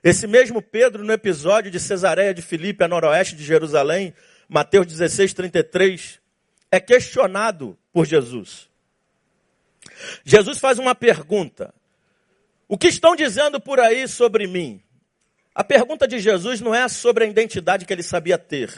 Esse 0.03 0.27
mesmo 0.27 0.61
Pedro, 0.61 1.05
no 1.05 1.13
episódio 1.13 1.71
de 1.71 1.79
Cesareia 1.79 2.35
de 2.35 2.43
Filipe, 2.43 2.83
a 2.83 2.89
noroeste 2.89 3.37
de 3.37 3.45
Jerusalém, 3.45 4.13
Mateus 4.49 4.87
16, 4.87 5.33
33, 5.33 6.21
é 6.73 6.81
questionado 6.81 7.79
por 7.93 8.05
Jesus. 8.05 8.69
Jesus 10.25 10.59
faz 10.59 10.79
uma 10.81 10.95
pergunta. 10.95 11.73
O 12.67 12.77
que 12.77 12.89
estão 12.89 13.15
dizendo 13.15 13.61
por 13.61 13.79
aí 13.79 14.09
sobre 14.09 14.49
mim? 14.49 14.83
A 15.55 15.63
pergunta 15.63 16.09
de 16.09 16.19
Jesus 16.19 16.61
não 16.61 16.75
é 16.75 16.89
sobre 16.89 17.25
a 17.25 17.27
identidade 17.29 17.85
que 17.85 17.93
ele 17.93 18.03
sabia 18.03 18.39
ter. 18.39 18.73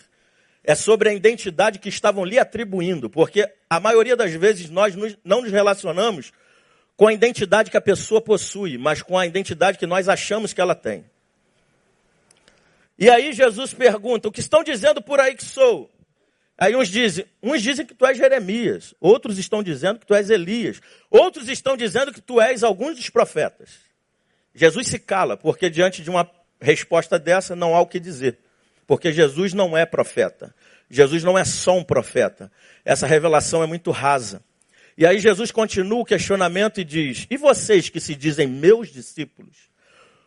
É 0.63 0.75
sobre 0.75 1.09
a 1.09 1.15
identidade 1.15 1.79
que 1.79 1.89
estavam 1.89 2.25
lhe 2.25 2.39
atribuindo. 2.39 3.09
Porque 3.09 3.51
a 3.71 3.81
maioria 3.81 4.17
das 4.17 4.33
vezes 4.33 4.69
nós 4.69 4.95
não 5.25 5.41
nos 5.41 5.51
relacionamos 5.51 6.33
com 6.97 7.07
a 7.07 7.13
identidade 7.13 7.71
que 7.71 7.77
a 7.77 7.81
pessoa 7.81 8.21
possui, 8.21 8.77
mas 8.77 9.01
com 9.01 9.19
a 9.19 9.27
identidade 9.27 9.79
que 9.79 9.87
nós 9.87 10.09
achamos 10.09 10.53
que 10.53 10.61
ela 10.61 10.75
tem. 10.75 11.05
E 12.99 13.11
aí 13.11 13.33
Jesus 13.33 13.75
pergunta: 13.75 14.29
o 14.29 14.33
que 14.33 14.41
estão 14.41 14.63
dizendo 14.63 15.03
por 15.03 15.21
aí 15.21 15.35
que 15.35 15.45
sou? 15.45 15.91
Aí 16.57 16.77
uns 16.77 16.89
dizem, 16.89 17.27
uns 17.43 17.61
dizem 17.61 17.85
que 17.85 17.95
tu 17.95 18.07
és 18.07 18.17
Jeremias, 18.17 18.95
outros 19.01 19.39
estão 19.39 19.63
dizendo 19.63 19.99
que 19.99 20.07
tu 20.07 20.15
és 20.15 20.31
Elias, 20.31 20.81
outros 21.11 21.49
estão 21.49 21.77
dizendo 21.77 22.13
que 22.13 22.21
tu 22.21 22.41
és 22.41 22.63
alguns 22.63 22.95
dos 22.95 23.11
profetas. 23.11 23.71
Jesus 24.55 24.87
se 24.87 25.01
cala, 25.01 25.37
porque 25.37 25.69
diante 25.69 26.01
de 26.01 26.09
uma 26.09 26.31
resposta 26.61 27.19
dessa 27.19 27.57
não 27.57 27.75
há 27.75 27.81
o 27.81 27.87
que 27.87 27.99
dizer. 27.99 28.39
Porque 28.87 29.13
Jesus 29.13 29.53
não 29.53 29.77
é 29.77 29.85
profeta. 29.85 30.55
Jesus 30.89 31.25
não 31.25 31.37
é 31.37 31.45
só 31.45 31.77
um 31.77 31.83
profeta. 31.83 32.53
Essa 32.85 33.07
revelação 33.07 33.63
é 33.63 33.67
muito 33.67 33.91
rasa. 33.91 34.43
E 34.97 35.05
aí 35.05 35.19
Jesus 35.19 35.51
continua 35.51 36.01
o 36.01 36.05
questionamento 36.05 36.81
e 36.81 36.85
diz: 36.85 37.27
E 37.29 37.37
vocês 37.37 37.89
que 37.89 37.99
se 37.99 38.15
dizem 38.15 38.47
meus 38.47 38.93
discípulos, 38.93 39.69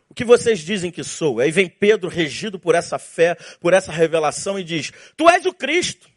O 0.08 0.14
que 0.14 0.24
vocês 0.24 0.60
dizem 0.60 0.90
que 0.90 1.04
sou? 1.04 1.40
Aí 1.40 1.50
vem 1.50 1.68
Pedro, 1.68 2.08
regido 2.08 2.58
por 2.58 2.74
essa 2.74 2.98
fé, 2.98 3.36
por 3.60 3.72
essa 3.72 3.92
revelação, 3.92 4.58
e 4.58 4.64
diz: 4.64 4.90
Tu 5.16 5.28
és 5.28 5.44
o 5.44 5.52
Cristo, 5.52 6.08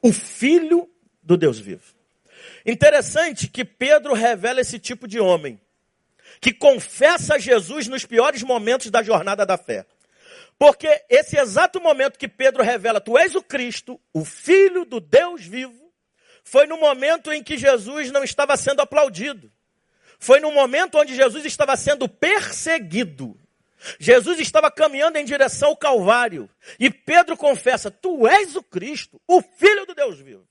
o 0.00 0.12
Filho 0.12 0.88
do 1.22 1.36
Deus 1.36 1.58
vivo. 1.58 1.82
Interessante 2.64 3.48
que 3.48 3.64
Pedro 3.64 4.14
revela 4.14 4.60
esse 4.60 4.78
tipo 4.78 5.06
de 5.08 5.18
homem, 5.18 5.60
que 6.40 6.52
confessa 6.52 7.38
Jesus 7.38 7.88
nos 7.88 8.04
piores 8.04 8.42
momentos 8.42 8.90
da 8.90 9.02
jornada 9.02 9.44
da 9.44 9.56
fé. 9.56 9.84
Porque 10.58 11.04
esse 11.08 11.38
exato 11.38 11.80
momento 11.80 12.18
que 12.18 12.28
Pedro 12.28 12.62
revela, 12.62 13.00
tu 13.00 13.18
és 13.18 13.34
o 13.34 13.42
Cristo, 13.42 14.00
o 14.12 14.24
Filho 14.24 14.84
do 14.84 15.00
Deus 15.00 15.44
vivo, 15.44 15.92
foi 16.42 16.66
no 16.66 16.78
momento 16.78 17.32
em 17.32 17.42
que 17.42 17.58
Jesus 17.58 18.10
não 18.10 18.24
estava 18.24 18.56
sendo 18.56 18.80
aplaudido. 18.80 19.52
Foi 20.18 20.40
no 20.40 20.52
momento 20.52 20.98
onde 20.98 21.14
Jesus 21.14 21.44
estava 21.44 21.76
sendo 21.76 22.08
perseguido. 22.08 23.38
Jesus 23.98 24.38
estava 24.40 24.70
caminhando 24.70 25.18
em 25.18 25.24
direção 25.24 25.70
ao 25.70 25.76
Calvário. 25.76 26.48
E 26.78 26.90
Pedro 26.90 27.36
confessa: 27.36 27.90
Tu 27.90 28.26
és 28.26 28.56
o 28.56 28.62
Cristo, 28.62 29.20
o 29.26 29.40
Filho 29.40 29.86
do 29.86 29.94
Deus 29.94 30.18
vivo. 30.18 30.46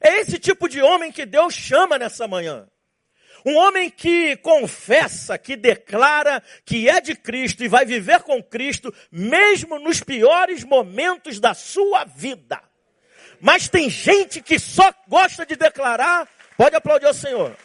É 0.00 0.20
esse 0.20 0.38
tipo 0.38 0.68
de 0.68 0.80
homem 0.80 1.12
que 1.12 1.26
Deus 1.26 1.54
chama 1.54 1.98
nessa 1.98 2.26
manhã. 2.26 2.66
Um 3.44 3.56
homem 3.56 3.88
que 3.90 4.36
confessa, 4.38 5.38
que 5.38 5.56
declara 5.56 6.42
que 6.64 6.88
é 6.88 7.00
de 7.00 7.14
Cristo 7.14 7.64
e 7.64 7.68
vai 7.68 7.86
viver 7.86 8.20
com 8.20 8.42
Cristo, 8.42 8.92
mesmo 9.10 9.78
nos 9.78 10.00
piores 10.00 10.62
momentos 10.62 11.40
da 11.40 11.54
sua 11.54 12.04
vida. 12.04 12.60
Mas 13.40 13.68
tem 13.68 13.88
gente 13.88 14.42
que 14.42 14.58
só 14.58 14.92
gosta 15.08 15.46
de 15.46 15.56
declarar. 15.56 16.28
Pode 16.56 16.76
aplaudir 16.76 17.06
o 17.06 17.14
Senhor. 17.14 17.56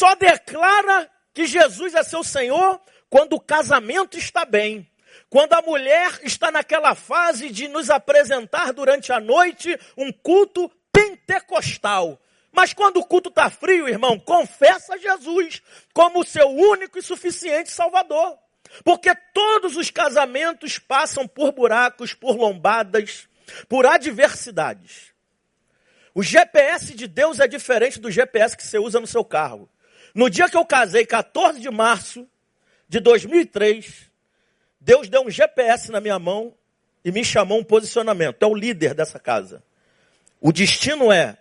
Só 0.00 0.14
declara 0.14 1.10
que 1.34 1.44
Jesus 1.44 1.94
é 1.94 2.02
seu 2.02 2.24
Senhor 2.24 2.80
quando 3.10 3.34
o 3.34 3.40
casamento 3.40 4.16
está 4.16 4.46
bem. 4.46 4.90
Quando 5.28 5.52
a 5.52 5.60
mulher 5.60 6.20
está 6.22 6.50
naquela 6.50 6.94
fase 6.94 7.50
de 7.50 7.68
nos 7.68 7.90
apresentar 7.90 8.72
durante 8.72 9.12
a 9.12 9.20
noite 9.20 9.78
um 9.98 10.10
culto 10.10 10.70
pentecostal. 10.90 12.18
Mas 12.50 12.72
quando 12.72 12.96
o 12.96 13.04
culto 13.04 13.28
está 13.28 13.50
frio, 13.50 13.86
irmão, 13.86 14.18
confessa 14.18 14.96
Jesus 14.96 15.60
como 15.92 16.24
seu 16.24 16.48
único 16.48 16.98
e 16.98 17.02
suficiente 17.02 17.70
Salvador. 17.70 18.38
Porque 18.82 19.14
todos 19.34 19.76
os 19.76 19.90
casamentos 19.90 20.78
passam 20.78 21.28
por 21.28 21.52
buracos, 21.52 22.14
por 22.14 22.38
lombadas, 22.38 23.28
por 23.68 23.84
adversidades. 23.84 25.12
O 26.14 26.22
GPS 26.22 26.94
de 26.94 27.06
Deus 27.06 27.38
é 27.38 27.46
diferente 27.46 28.00
do 28.00 28.10
GPS 28.10 28.56
que 28.56 28.66
você 28.66 28.78
usa 28.78 28.98
no 28.98 29.06
seu 29.06 29.22
carro. 29.22 29.68
No 30.14 30.28
dia 30.28 30.48
que 30.48 30.56
eu 30.56 30.64
casei, 30.64 31.06
14 31.06 31.60
de 31.60 31.70
março 31.70 32.26
de 32.88 33.00
2003, 33.00 34.10
Deus 34.80 35.08
deu 35.08 35.22
um 35.22 35.30
GPS 35.30 35.90
na 35.90 36.00
minha 36.00 36.18
mão 36.18 36.54
e 37.04 37.12
me 37.12 37.24
chamou 37.24 37.58
um 37.58 37.64
posicionamento. 37.64 38.42
É 38.42 38.46
o 38.46 38.54
líder 38.54 38.94
dessa 38.94 39.18
casa. 39.18 39.62
O 40.40 40.52
destino 40.52 41.12
é 41.12 41.36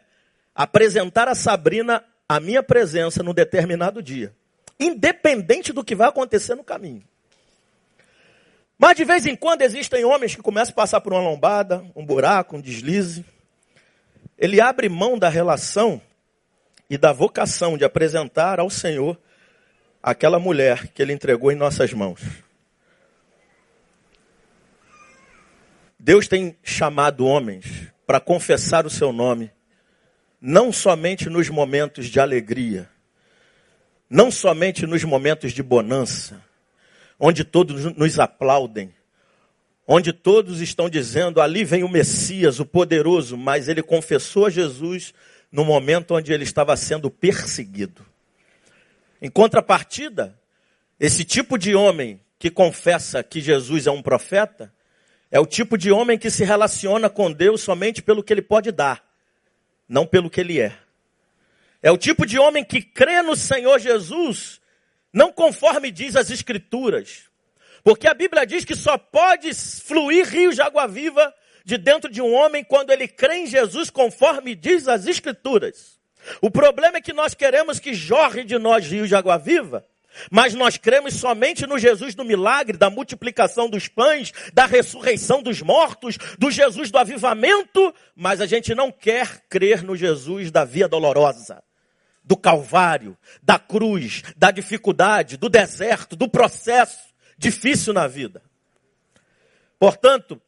apresentar 0.54 1.28
a 1.28 1.36
Sabrina 1.36 2.04
a 2.28 2.40
minha 2.40 2.62
presença 2.62 3.24
num 3.24 3.34
determinado 3.34 4.04
dia, 4.04 4.36
independente 4.80 5.74
do 5.74 5.84
que 5.84 5.96
vai 5.96 6.10
acontecer 6.10 6.54
no 6.54 6.64
caminho. 6.64 7.04
Mas 8.78 8.96
de 8.96 9.04
vez 9.04 9.26
em 9.26 9.36
quando 9.36 9.62
existem 9.62 10.06
homens 10.06 10.36
que 10.36 10.42
começam 10.42 10.72
a 10.72 10.76
passar 10.76 11.02
por 11.02 11.12
uma 11.12 11.22
lombada, 11.22 11.84
um 11.96 12.06
buraco, 12.06 12.56
um 12.56 12.62
deslize. 12.62 13.26
Ele 14.38 14.62
abre 14.62 14.88
mão 14.88 15.18
da 15.18 15.28
relação 15.28 16.02
e 16.90 16.98
da 16.98 17.14
vocação 17.14 17.78
de 17.78 17.86
apresentar 17.86 18.60
ao 18.60 18.70
Senhor 18.70 19.20
aquela 20.02 20.40
mulher 20.40 20.88
que 20.88 21.02
ele 21.02 21.14
entregou 21.14 21.52
em 21.52 21.56
nossas 21.56 21.94
mãos. 21.94 22.22
Deus 26.00 26.28
tem 26.28 26.58
chamado 26.64 27.26
homens 27.26 27.92
para 28.08 28.20
confessar 28.20 28.86
o 28.86 28.90
seu 28.90 29.12
nome, 29.12 29.52
não 30.42 30.72
somente 30.72 31.30
nos 31.30 31.50
momentos 31.50 32.08
de 32.08 32.20
alegria, 32.20 32.90
não 34.10 34.32
somente 34.32 34.88
nos 34.88 35.04
momentos 35.04 35.52
de 35.52 35.62
bonança, 35.62 36.42
onde 37.20 37.44
todos 37.44 37.84
nos 37.96 38.18
aplaudem, 38.18 38.96
onde 39.86 40.14
todos 40.14 40.62
estão 40.62 40.90
dizendo: 40.90 41.42
ali 41.42 41.66
vem 41.66 41.84
o 41.84 41.90
Messias, 41.90 42.60
o 42.60 42.66
poderoso, 42.66 43.38
mas 43.38 43.68
ele 43.68 43.84
confessou 43.84 44.46
a 44.46 44.50
Jesus 44.50 45.14
no 45.52 45.66
momento 45.66 46.16
onde 46.16 46.32
ele 46.32 46.44
estava 46.44 46.76
sendo 46.78 47.10
perseguido. 47.10 48.06
Em 49.22 49.30
contrapartida, 49.30 50.38
esse 51.00 51.24
tipo 51.24 51.58
de 51.58 51.76
homem 51.76 52.22
que 52.38 52.50
confessa 52.50 53.24
que 53.24 53.42
Jesus 53.42 53.88
é 53.88 53.92
um 53.92 54.02
profeta, 54.02 54.74
é 55.32 55.40
o 55.40 55.46
tipo 55.46 55.78
de 55.78 55.92
homem 55.92 56.18
que 56.18 56.30
se 56.30 56.44
relaciona 56.44 57.10
com 57.10 57.32
Deus 57.32 57.62
somente 57.62 58.02
pelo 58.02 58.24
que 58.24 58.34
ele 58.34 58.42
pode 58.42 58.72
dar, 58.72 59.04
não 59.88 60.06
pelo 60.06 60.30
que 60.30 60.40
ele 60.40 60.60
é. 60.60 60.78
É 61.82 61.92
o 61.92 61.98
tipo 61.98 62.26
de 62.26 62.38
homem 62.38 62.64
que 62.64 62.82
crê 62.82 63.22
no 63.22 63.36
Senhor 63.36 63.80
Jesus, 63.80 64.60
não 65.14 65.32
conforme 65.32 65.92
diz 65.92 66.16
as 66.16 66.30
Escrituras. 66.30 67.30
Porque 67.84 68.08
a 68.08 68.14
Bíblia 68.14 68.46
diz 68.46 68.66
que 68.66 68.76
só 68.76 68.98
pode 68.98 69.54
fluir 69.54 70.28
rios 70.28 70.56
de 70.56 70.62
água 70.62 70.88
viva 70.88 71.34
de 71.70 71.78
dentro 71.78 72.12
de 72.12 72.20
um 72.20 72.34
homem 72.34 72.64
quando 72.64 72.90
ele 72.90 73.08
crê 73.08 73.38
em 73.38 73.48
Jesus, 73.48 73.92
conforme 73.92 74.56
diz 74.56 74.88
as 74.88 75.06
Escrituras. 75.06 76.00
O 76.42 76.50
problema 76.50 76.98
é 76.98 77.02
que 77.02 77.14
nós 77.14 77.36
queremos 77.36 77.80
que 77.80 77.94
jorre 77.94 78.44
de 78.44 78.58
nós 78.58 78.88
rios 78.88 79.08
de 79.08 79.16
água 79.16 79.38
viva, 79.38 79.86
mas 80.32 80.56
nós 80.56 80.78
cremos 80.78 81.14
somente 81.14 81.68
no 81.68 81.78
Jesus 81.78 82.16
do 82.16 82.26
milagre, 82.26 82.76
da 82.76 82.90
multiplicação 82.90 83.70
dos 83.70 83.88
pães, 83.88 84.34
da 84.52 84.66
ressurreição 84.66 85.44
dos 85.44 85.62
mortos, 85.62 86.18
do 86.40 86.50
Jesus 86.50 86.90
do 86.90 86.98
avivamento, 86.98 87.94
mas 88.16 88.42
a 88.42 88.48
gente 88.48 88.74
não 88.74 88.92
quer 88.92 89.44
crer 89.48 89.84
no 89.84 89.96
Jesus 89.96 90.50
da 90.50 90.66
via 90.66 90.88
dolorosa, 90.88 91.64
do 92.24 92.36
Calvário, 92.36 93.16
da 93.44 93.60
cruz, 93.60 94.24
da 94.36 94.50
dificuldade, 94.50 95.38
do 95.38 95.48
deserto, 95.48 96.16
do 96.16 96.28
processo 96.28 97.10
difícil 97.38 97.94
na 97.94 98.08
vida. 98.08 98.42
Portanto, 99.80 100.42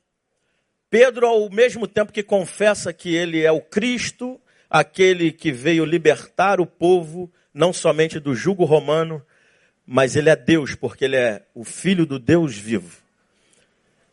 Pedro, 0.92 1.26
ao 1.26 1.50
mesmo 1.50 1.88
tempo 1.88 2.12
que 2.12 2.22
confessa 2.22 2.92
que 2.92 3.16
ele 3.16 3.46
é 3.46 3.52
o 3.52 3.62
Cristo, 3.62 4.38
aquele 4.70 5.32
que 5.32 5.50
veio 5.50 5.86
libertar 5.86 6.60
o 6.60 6.66
povo, 6.66 7.32
não 7.54 7.72
somente 7.72 8.20
do 8.20 8.36
jugo 8.36 8.66
romano, 8.66 9.26
mas 9.88 10.18
ele 10.18 10.30
é 10.30 10.36
Deus, 10.36 10.76
porque 10.76 11.06
ele 11.06 11.16
é 11.16 11.44
o 11.56 11.64
filho 11.64 12.06
do 12.06 12.20
Deus 12.20 12.58
vivo. 12.58 13.02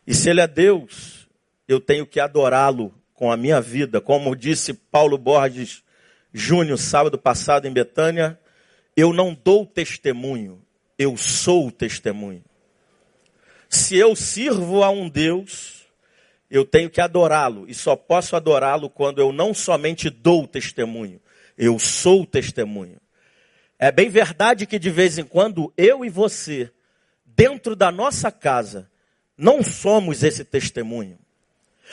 E 0.07 0.13
se 0.13 0.29
ele 0.29 0.39
é 0.39 0.47
Deus, 0.47 1.27
eu 1.67 1.81
tenho 1.81 2.07
que 2.07 2.17
adorá-lo 2.17 2.93
com 3.13 3.29
a 3.29 3.35
minha 3.35 3.59
vida, 3.59 3.99
como 3.99 4.33
disse 4.33 4.73
Paulo 4.73 5.17
Borges 5.17 5.83
Júnior 6.33 6.77
sábado 6.77 7.17
passado 7.17 7.67
em 7.67 7.73
Betânia, 7.73 8.39
eu 8.95 9.11
não 9.11 9.33
dou 9.33 9.65
testemunho, 9.65 10.61
eu 10.97 11.17
sou 11.17 11.67
o 11.67 11.71
testemunho. 11.73 12.41
Se 13.67 13.97
eu 13.97 14.15
sirvo 14.15 14.81
a 14.81 14.89
um 14.89 15.09
Deus, 15.09 15.78
eu 16.49 16.65
tenho 16.65 16.89
que 16.89 16.99
adorá-lo. 16.99 17.65
E 17.67 17.73
só 17.73 17.95
posso 17.95 18.35
adorá-lo 18.35 18.89
quando 18.89 19.19
eu 19.19 19.31
não 19.31 19.53
somente 19.53 20.09
dou 20.09 20.47
testemunho, 20.47 21.21
eu 21.57 21.77
sou 21.77 22.25
testemunho. 22.25 22.97
É 23.77 23.91
bem 23.91 24.09
verdade 24.09 24.65
que 24.65 24.79
de 24.79 24.89
vez 24.89 25.17
em 25.17 25.23
quando 25.23 25.71
eu 25.77 26.03
e 26.03 26.09
você, 26.09 26.69
dentro 27.25 27.75
da 27.75 27.91
nossa 27.91 28.31
casa, 28.31 28.89
não 29.37 29.63
somos 29.63 30.23
esse 30.23 30.43
testemunho. 30.43 31.17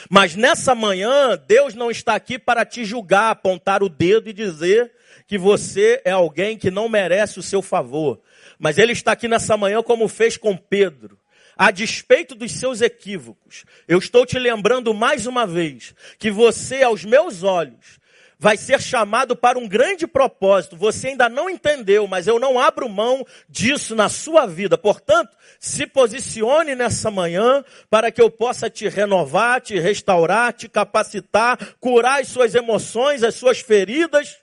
Mas 0.09 0.35
nessa 0.35 0.75
manhã, 0.75 1.37
Deus 1.47 1.73
não 1.73 1.89
está 1.89 2.13
aqui 2.13 2.37
para 2.37 2.65
te 2.65 2.83
julgar, 2.83 3.31
apontar 3.31 3.81
o 3.81 3.89
dedo 3.89 4.29
e 4.29 4.33
dizer 4.33 4.91
que 5.25 5.37
você 5.37 6.01
é 6.05 6.11
alguém 6.11 6.57
que 6.57 6.69
não 6.69 6.89
merece 6.89 7.39
o 7.39 7.43
seu 7.43 7.61
favor. 7.61 8.19
Mas 8.59 8.77
Ele 8.77 8.91
está 8.91 9.13
aqui 9.13 9.27
nessa 9.27 9.55
manhã 9.57 9.81
como 9.81 10.07
fez 10.07 10.37
com 10.37 10.55
Pedro 10.55 11.17
a 11.57 11.71
despeito 11.71 12.35
dos 12.35 12.51
seus 12.51 12.81
equívocos, 12.81 13.65
eu 13.87 13.97
estou 13.97 14.25
te 14.25 14.37
lembrando 14.37 14.93
mais 14.93 15.25
uma 15.25 15.45
vez 15.45 15.95
que 16.19 16.29
você, 16.29 16.83
aos 16.83 17.03
meus 17.03 17.43
olhos, 17.43 17.99
vai 18.39 18.55
ser 18.55 18.79
chamado 18.81 19.35
para 19.35 19.57
um 19.57 19.67
grande 19.67 20.05
propósito. 20.05 20.77
Você 20.77 21.09
ainda 21.09 21.27
não 21.27 21.49
entendeu, 21.49 22.07
mas 22.07 22.27
eu 22.27 22.39
não 22.39 22.59
abro 22.59 22.87
mão 22.87 23.25
disso 23.49 23.95
na 23.95 24.09
sua 24.09 24.45
vida. 24.45 24.77
Portanto, 24.77 25.35
se 25.59 25.87
posicione 25.87 26.75
nessa 26.75 27.09
manhã 27.09 27.63
para 27.89 28.11
que 28.11 28.21
eu 28.21 28.29
possa 28.29 28.69
te 28.69 28.87
renovar, 28.87 29.61
te 29.61 29.79
restaurar, 29.79 30.53
te 30.53 30.69
capacitar, 30.69 31.57
curar 31.79 32.21
as 32.21 32.27
suas 32.27 32.53
emoções, 32.53 33.23
as 33.23 33.35
suas 33.35 33.59
feridas, 33.59 34.37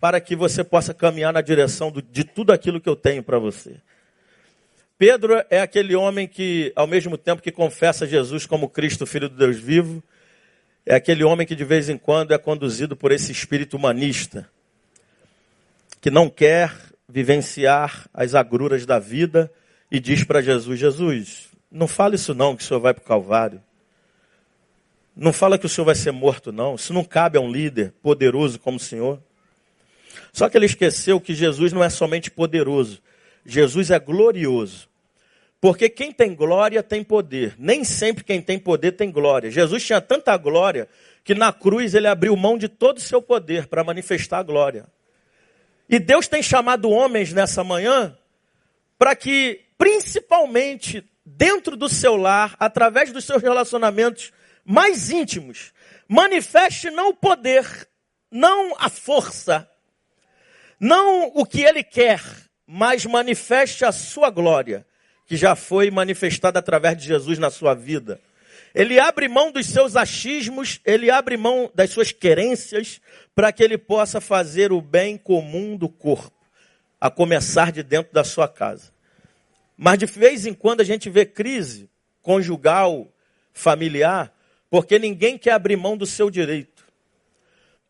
para 0.00 0.20
que 0.20 0.34
você 0.34 0.64
possa 0.64 0.94
caminhar 0.94 1.32
na 1.32 1.42
direção 1.42 1.92
de 1.92 2.24
tudo 2.24 2.52
aquilo 2.52 2.80
que 2.80 2.88
eu 2.88 2.96
tenho 2.96 3.22
para 3.22 3.38
você. 3.38 3.80
Pedro 5.00 5.42
é 5.48 5.62
aquele 5.62 5.96
homem 5.96 6.28
que, 6.28 6.74
ao 6.76 6.86
mesmo 6.86 7.16
tempo 7.16 7.40
que 7.40 7.50
confessa 7.50 8.06
Jesus 8.06 8.44
como 8.44 8.68
Cristo, 8.68 9.06
Filho 9.06 9.30
do 9.30 9.34
Deus 9.34 9.58
vivo, 9.58 10.02
é 10.84 10.94
aquele 10.94 11.24
homem 11.24 11.46
que 11.46 11.56
de 11.56 11.64
vez 11.64 11.88
em 11.88 11.96
quando 11.96 12.34
é 12.34 12.38
conduzido 12.38 12.94
por 12.94 13.10
esse 13.10 13.32
espírito 13.32 13.78
humanista. 13.78 14.46
que 16.02 16.10
não 16.10 16.28
quer 16.28 16.76
vivenciar 17.08 18.10
as 18.12 18.34
agruras 18.34 18.84
da 18.84 18.98
vida 18.98 19.50
e 19.90 19.98
diz 19.98 20.22
para 20.22 20.42
Jesus: 20.42 20.78
Jesus, 20.78 21.48
não 21.72 21.88
fala 21.88 22.14
isso 22.14 22.34
não, 22.34 22.54
que 22.54 22.62
o 22.62 22.66
senhor 22.66 22.80
vai 22.80 22.92
para 22.92 23.02
o 23.02 23.06
Calvário. 23.06 23.62
Não 25.16 25.32
fala 25.32 25.56
que 25.56 25.64
o 25.64 25.68
senhor 25.68 25.86
vai 25.86 25.94
ser 25.94 26.10
morto, 26.10 26.52
não. 26.52 26.74
Isso 26.74 26.92
não 26.92 27.04
cabe 27.04 27.38
a 27.38 27.40
um 27.40 27.50
líder 27.50 27.94
poderoso 28.02 28.60
como 28.60 28.76
o 28.76 28.80
senhor. 28.80 29.18
Só 30.30 30.46
que 30.50 30.58
ele 30.58 30.66
esqueceu 30.66 31.18
que 31.18 31.32
Jesus 31.32 31.72
não 31.72 31.82
é 31.82 31.88
somente 31.88 32.30
poderoso, 32.30 33.00
Jesus 33.46 33.90
é 33.90 33.98
glorioso. 33.98 34.89
Porque 35.60 35.90
quem 35.90 36.10
tem 36.10 36.34
glória 36.34 36.82
tem 36.82 37.04
poder. 37.04 37.54
Nem 37.58 37.84
sempre 37.84 38.24
quem 38.24 38.40
tem 38.40 38.58
poder 38.58 38.92
tem 38.92 39.10
glória. 39.10 39.50
Jesus 39.50 39.84
tinha 39.84 40.00
tanta 40.00 40.36
glória 40.36 40.88
que 41.22 41.34
na 41.34 41.52
cruz 41.52 41.94
ele 41.94 42.06
abriu 42.06 42.34
mão 42.34 42.56
de 42.56 42.68
todo 42.68 42.96
o 42.96 43.02
seu 43.02 43.20
poder 43.20 43.66
para 43.66 43.84
manifestar 43.84 44.38
a 44.38 44.42
glória. 44.42 44.86
E 45.88 45.98
Deus 45.98 46.26
tem 46.28 46.42
chamado 46.42 46.88
homens 46.88 47.32
nessa 47.32 47.62
manhã 47.62 48.16
para 48.98 49.14
que, 49.14 49.60
principalmente 49.76 51.04
dentro 51.24 51.76
do 51.76 51.88
seu 51.88 52.16
lar, 52.16 52.56
através 52.58 53.12
dos 53.12 53.24
seus 53.24 53.42
relacionamentos 53.42 54.32
mais 54.64 55.10
íntimos, 55.10 55.72
manifeste 56.08 56.90
não 56.90 57.10
o 57.10 57.14
poder, 57.14 57.66
não 58.30 58.74
a 58.78 58.88
força, 58.88 59.68
não 60.78 61.30
o 61.34 61.44
que 61.44 61.62
ele 61.62 61.82
quer, 61.82 62.22
mas 62.66 63.04
manifeste 63.04 63.84
a 63.84 63.92
sua 63.92 64.30
glória, 64.30 64.86
que 65.30 65.36
já 65.36 65.54
foi 65.54 65.92
manifestada 65.92 66.58
através 66.58 66.96
de 66.96 67.06
Jesus 67.06 67.38
na 67.38 67.50
sua 67.50 67.72
vida. 67.72 68.20
Ele 68.74 68.98
abre 68.98 69.28
mão 69.28 69.52
dos 69.52 69.64
seus 69.66 69.94
achismos, 69.94 70.80
ele 70.84 71.08
abre 71.08 71.36
mão 71.36 71.70
das 71.72 71.90
suas 71.90 72.10
querências, 72.10 73.00
para 73.32 73.52
que 73.52 73.62
ele 73.62 73.78
possa 73.78 74.20
fazer 74.20 74.72
o 74.72 74.80
bem 74.80 75.16
comum 75.16 75.76
do 75.76 75.88
corpo, 75.88 76.34
a 77.00 77.08
começar 77.08 77.70
de 77.70 77.84
dentro 77.84 78.12
da 78.12 78.24
sua 78.24 78.48
casa. 78.48 78.90
Mas 79.76 80.00
de 80.00 80.06
vez 80.06 80.46
em 80.46 80.52
quando 80.52 80.80
a 80.80 80.84
gente 80.84 81.08
vê 81.08 81.24
crise 81.24 81.88
conjugal, 82.20 83.06
familiar, 83.52 84.34
porque 84.68 84.98
ninguém 84.98 85.38
quer 85.38 85.52
abrir 85.52 85.76
mão 85.76 85.96
do 85.96 86.06
seu 86.06 86.28
direito. 86.28 86.84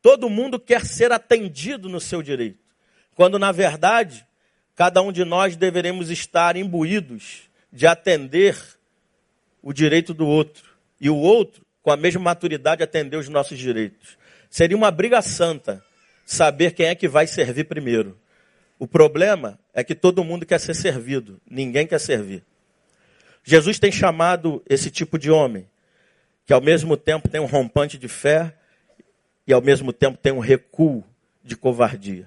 Todo 0.02 0.28
mundo 0.28 0.60
quer 0.60 0.84
ser 0.84 1.10
atendido 1.10 1.88
no 1.88 2.00
seu 2.02 2.22
direito, 2.22 2.60
quando 3.14 3.38
na 3.38 3.50
verdade 3.50 4.26
cada 4.80 5.02
um 5.02 5.12
de 5.12 5.26
nós 5.26 5.56
deveremos 5.56 6.08
estar 6.08 6.56
imbuídos 6.56 7.50
de 7.70 7.86
atender 7.86 8.56
o 9.60 9.74
direito 9.74 10.14
do 10.14 10.26
outro 10.26 10.70
e 10.98 11.10
o 11.10 11.16
outro, 11.16 11.66
com 11.82 11.92
a 11.92 11.98
mesma 11.98 12.22
maturidade, 12.22 12.82
atender 12.82 13.18
os 13.18 13.28
nossos 13.28 13.58
direitos. 13.58 14.16
Seria 14.48 14.74
uma 14.74 14.90
briga 14.90 15.20
santa 15.20 15.84
saber 16.24 16.72
quem 16.72 16.86
é 16.86 16.94
que 16.94 17.06
vai 17.06 17.26
servir 17.26 17.64
primeiro. 17.64 18.18
O 18.78 18.86
problema 18.86 19.58
é 19.74 19.84
que 19.84 19.94
todo 19.94 20.24
mundo 20.24 20.46
quer 20.46 20.58
ser 20.58 20.74
servido, 20.74 21.38
ninguém 21.46 21.86
quer 21.86 22.00
servir. 22.00 22.42
Jesus 23.44 23.78
tem 23.78 23.92
chamado 23.92 24.62
esse 24.66 24.90
tipo 24.90 25.18
de 25.18 25.30
homem, 25.30 25.68
que 26.46 26.54
ao 26.54 26.60
mesmo 26.62 26.96
tempo 26.96 27.28
tem 27.28 27.38
um 27.38 27.44
rompante 27.44 27.98
de 27.98 28.08
fé 28.08 28.54
e 29.46 29.52
ao 29.52 29.60
mesmo 29.60 29.92
tempo 29.92 30.16
tem 30.16 30.32
um 30.32 30.38
recuo 30.38 31.04
de 31.44 31.54
covardia. 31.54 32.26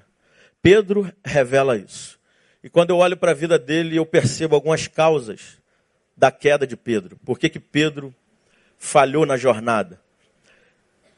Pedro 0.61 1.11
revela 1.25 1.75
isso. 1.75 2.21
E 2.63 2.69
quando 2.69 2.91
eu 2.91 2.97
olho 2.97 3.17
para 3.17 3.31
a 3.31 3.35
vida 3.35 3.59
dele, 3.59 3.97
eu 3.97 4.05
percebo 4.05 4.55
algumas 4.55 4.87
causas 4.87 5.57
da 6.15 6.31
queda 6.31 6.65
de 6.65 6.77
Pedro. 6.77 7.19
Por 7.25 7.37
que, 7.37 7.49
que 7.49 7.59
Pedro 7.59 8.13
falhou 8.83 9.25
na 9.25 9.37
jornada. 9.37 9.99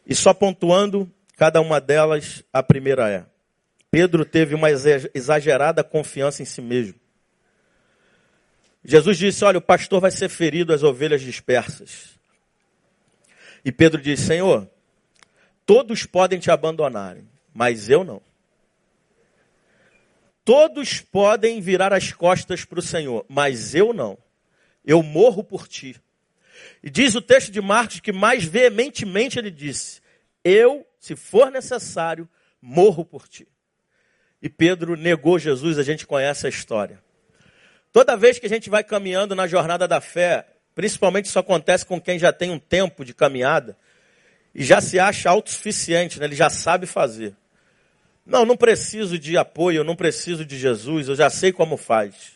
E 0.06 0.14
só 0.14 0.34
pontuando 0.34 1.12
cada 1.36 1.60
uma 1.60 1.82
delas, 1.82 2.44
a 2.54 2.62
primeira 2.62 3.10
é: 3.10 3.26
Pedro 3.90 4.24
teve 4.24 4.54
uma 4.54 4.70
exagerada 4.70 5.84
confiança 5.84 6.44
em 6.44 6.46
si 6.46 6.62
mesmo. 6.62 7.00
Jesus 8.84 9.18
disse: 9.18 9.44
Olha, 9.44 9.58
o 9.58 9.62
pastor 9.62 10.00
vai 10.00 10.12
ser 10.12 10.30
ferido, 10.30 10.72
as 10.72 10.84
ovelhas 10.84 11.22
dispersas. 11.22 12.20
E 13.64 13.72
Pedro 13.72 14.00
disse: 14.00 14.28
Senhor, 14.28 14.70
todos 15.66 16.06
podem 16.06 16.40
te 16.40 16.52
abandonarem, 16.52 17.28
mas 17.52 17.90
eu 17.90 18.04
não. 18.04 18.22
Todos 20.46 21.02
podem 21.02 21.60
virar 21.60 21.92
as 21.92 22.14
costas 22.14 22.64
para 22.64 22.78
o 22.78 22.84
Senhor, 22.84 23.26
mas 23.28 23.74
eu 23.74 23.92
não. 23.92 24.16
Eu 24.86 25.02
morro 25.02 25.44
por 25.44 25.68
ti. 25.68 26.00
E 26.84 26.90
diz 26.90 27.16
o 27.16 27.22
texto 27.22 27.52
de 27.52 27.60
Marcos 27.60 28.00
que 28.00 28.12
mais 28.12 28.44
veementemente 28.44 29.40
ele 29.40 29.50
disse: 29.50 30.02
Eu, 30.44 30.86
se 31.00 31.16
for 31.16 31.50
necessário, 31.50 32.30
morro 32.62 33.04
por 33.04 33.28
ti. 33.28 33.48
E 34.40 34.48
Pedro 34.48 34.96
negou 34.96 35.40
Jesus, 35.40 35.80
a 35.80 35.84
gente 35.84 36.06
conhece 36.06 36.46
a 36.46 36.50
história. 36.50 37.04
Toda 37.92 38.16
vez 38.16 38.38
que 38.38 38.46
a 38.46 38.50
gente 38.50 38.70
vai 38.70 38.84
caminhando 38.84 39.34
na 39.34 39.48
jornada 39.48 39.88
da 39.88 40.00
fé, 40.00 40.46
principalmente 40.76 41.26
isso 41.26 41.40
acontece 41.40 41.84
com 41.84 42.00
quem 42.00 42.20
já 42.20 42.32
tem 42.32 42.52
um 42.52 42.60
tempo 42.60 43.04
de 43.04 43.16
caminhada 43.16 43.76
e 44.54 44.64
já 44.64 44.80
se 44.80 45.00
acha 45.00 45.28
autossuficiente, 45.30 46.20
né? 46.20 46.26
ele 46.28 46.36
já 46.36 46.52
sabe 46.52 46.86
fazer. 46.86 47.36
Não, 48.26 48.46
não 48.46 48.58
preciso 48.58 49.20
de 49.20 49.38
apoio, 49.38 49.78
eu 49.78 49.84
não 49.84 49.96
preciso 49.96 50.44
de 50.44 50.58
Jesus, 50.58 51.08
eu 51.08 51.16
já 51.16 51.30
sei 51.30 51.52
como 51.52 51.78
faz. 51.78 52.34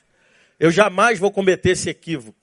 Eu 0.60 0.70
jamais 0.70 1.18
vou 1.18 1.32
cometer 1.32 1.72
esse 1.72 1.90
equívoco 1.90 2.40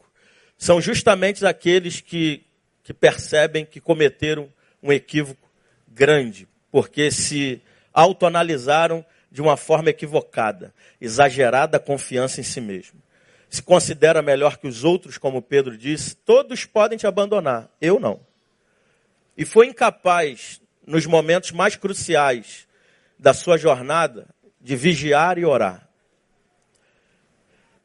são 0.59 0.81
justamente 0.81 1.45
aqueles 1.45 2.01
que, 2.01 2.45
que 2.83 2.95
percebem 2.95 3.65
que 3.65 3.81
cometeram 3.81 4.53
um 4.83 4.93
equívoco 4.93 5.49
grande, 5.89 6.49
porque 6.71 7.11
se 7.11 7.61
autoanalisaram 7.93 9.05
de 9.31 9.43
uma 9.43 9.57
forma 9.57 9.91
equivocada, 9.91 10.73
exagerada 11.01 11.79
confiança 11.79 12.41
em 12.41 12.45
si 12.45 12.61
mesmo. 12.61 13.03
Se 13.49 13.63
considera 13.63 14.23
melhor 14.23 14.57
que 14.57 14.67
os 14.67 14.83
outros, 14.83 15.19
como 15.19 15.43
Pedro 15.43 15.77
disse, 15.77 16.17
todos 16.17 16.65
podem 16.65 16.99
te 16.99 17.07
abandonar, 17.07 17.71
eu 17.81 18.01
não. 18.01 18.21
E 19.37 19.45
foi 19.45 19.67
incapaz, 19.67 20.61
nos 20.87 21.05
momentos 21.05 21.53
mais 21.53 21.77
cruciais 21.77 22.67
da 23.19 23.33
sua 23.33 23.57
jornada, 23.57 24.29
de 24.61 24.77
vigiar 24.77 25.39
e 25.39 25.45
orar. 25.45 25.89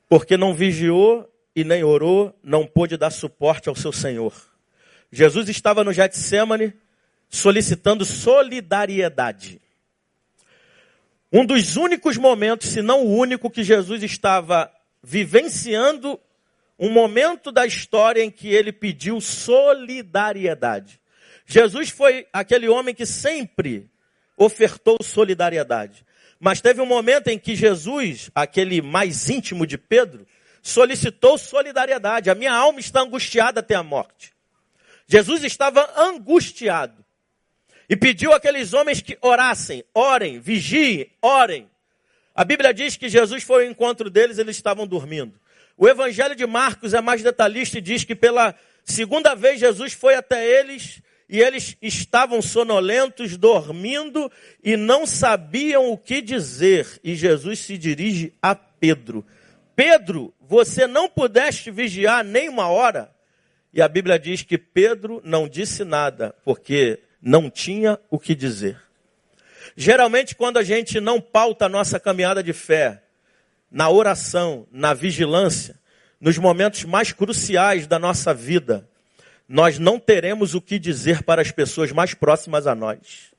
Porque 0.09 0.35
não 0.35 0.53
vigiou 0.53 1.29
e 1.55 1.63
nem 1.63 1.83
orou, 1.83 2.37
não 2.43 2.65
pôde 2.65 2.97
dar 2.97 3.11
suporte 3.11 3.69
ao 3.69 3.75
seu 3.75 3.91
Senhor. 3.91 4.33
Jesus 5.11 5.49
estava 5.49 5.83
no 5.83 5.93
Getsemane 5.93 6.73
solicitando 7.29 8.05
solidariedade. 8.05 9.61
Um 11.31 11.45
dos 11.45 11.77
únicos 11.77 12.17
momentos, 12.17 12.69
se 12.69 12.81
não 12.81 13.05
o 13.05 13.15
único, 13.15 13.49
que 13.49 13.63
Jesus 13.63 14.03
estava 14.03 14.71
vivenciando 15.01 16.19
um 16.77 16.89
momento 16.89 17.51
da 17.51 17.65
história 17.65 18.23
em 18.23 18.31
que 18.31 18.49
ele 18.49 18.71
pediu 18.71 19.21
solidariedade. 19.21 20.99
Jesus 21.45 21.89
foi 21.89 22.25
aquele 22.33 22.67
homem 22.67 22.95
que 22.95 23.05
sempre 23.05 23.90
ofertou 24.43 24.97
solidariedade. 25.01 26.05
Mas 26.39 26.61
teve 26.61 26.81
um 26.81 26.85
momento 26.85 27.27
em 27.27 27.37
que 27.37 27.55
Jesus, 27.55 28.31
aquele 28.33 28.81
mais 28.81 29.29
íntimo 29.29 29.67
de 29.67 29.77
Pedro, 29.77 30.25
solicitou 30.61 31.37
solidariedade. 31.37 32.29
A 32.29 32.35
minha 32.35 32.53
alma 32.53 32.79
está 32.79 33.01
angustiada 33.01 33.59
até 33.59 33.75
a 33.75 33.83
morte. 33.83 34.33
Jesus 35.07 35.43
estava 35.43 35.87
angustiado 35.95 37.05
e 37.87 37.95
pediu 37.95 38.33
àqueles 38.33 38.73
homens 38.73 39.01
que 39.01 39.17
orassem, 39.21 39.83
orem, 39.93 40.39
vigiem, 40.39 41.11
orem. 41.21 41.69
A 42.33 42.43
Bíblia 42.43 42.73
diz 42.73 42.95
que 42.97 43.09
Jesus 43.09 43.43
foi 43.43 43.65
ao 43.65 43.71
encontro 43.71 44.09
deles, 44.09 44.37
eles 44.37 44.55
estavam 44.55 44.87
dormindo. 44.87 45.39
O 45.77 45.87
Evangelho 45.87 46.35
de 46.35 46.47
Marcos 46.47 46.93
é 46.93 47.01
mais 47.01 47.21
detalhista 47.21 47.77
e 47.77 47.81
diz 47.81 48.03
que 48.03 48.15
pela 48.15 48.55
segunda 48.83 49.35
vez 49.35 49.59
Jesus 49.59 49.93
foi 49.93 50.15
até 50.15 50.43
eles 50.59 51.01
e 51.31 51.39
eles 51.39 51.77
estavam 51.81 52.41
sonolentos, 52.41 53.37
dormindo 53.37 54.29
e 54.61 54.75
não 54.75 55.07
sabiam 55.07 55.89
o 55.89 55.97
que 55.97 56.21
dizer. 56.21 56.99
E 57.01 57.15
Jesus 57.15 57.59
se 57.59 57.77
dirige 57.77 58.33
a 58.41 58.53
Pedro. 58.53 59.25
Pedro, 59.73 60.33
você 60.41 60.85
não 60.85 61.07
pudeste 61.07 61.71
vigiar 61.71 62.21
nem 62.25 62.49
uma 62.49 62.67
hora? 62.67 63.15
E 63.73 63.81
a 63.81 63.87
Bíblia 63.87 64.19
diz 64.19 64.41
que 64.41 64.57
Pedro 64.57 65.21
não 65.23 65.47
disse 65.47 65.85
nada, 65.85 66.35
porque 66.43 66.99
não 67.21 67.49
tinha 67.49 67.97
o 68.09 68.19
que 68.19 68.35
dizer. 68.35 68.77
Geralmente, 69.77 70.35
quando 70.35 70.57
a 70.57 70.63
gente 70.63 70.99
não 70.99 71.21
pauta 71.21 71.67
a 71.67 71.69
nossa 71.69 71.97
caminhada 71.97 72.43
de 72.43 72.51
fé 72.51 73.03
na 73.71 73.89
oração, 73.89 74.67
na 74.69 74.93
vigilância, 74.93 75.79
nos 76.19 76.37
momentos 76.37 76.83
mais 76.83 77.13
cruciais 77.13 77.87
da 77.87 77.97
nossa 77.97 78.33
vida, 78.33 78.90
nós 79.51 79.77
não 79.77 79.99
teremos 79.99 80.55
o 80.55 80.61
que 80.61 80.79
dizer 80.79 81.23
para 81.23 81.41
as 81.41 81.51
pessoas 81.51 81.91
mais 81.91 82.13
próximas 82.13 82.65
a 82.65 82.73
nós. 82.73 83.31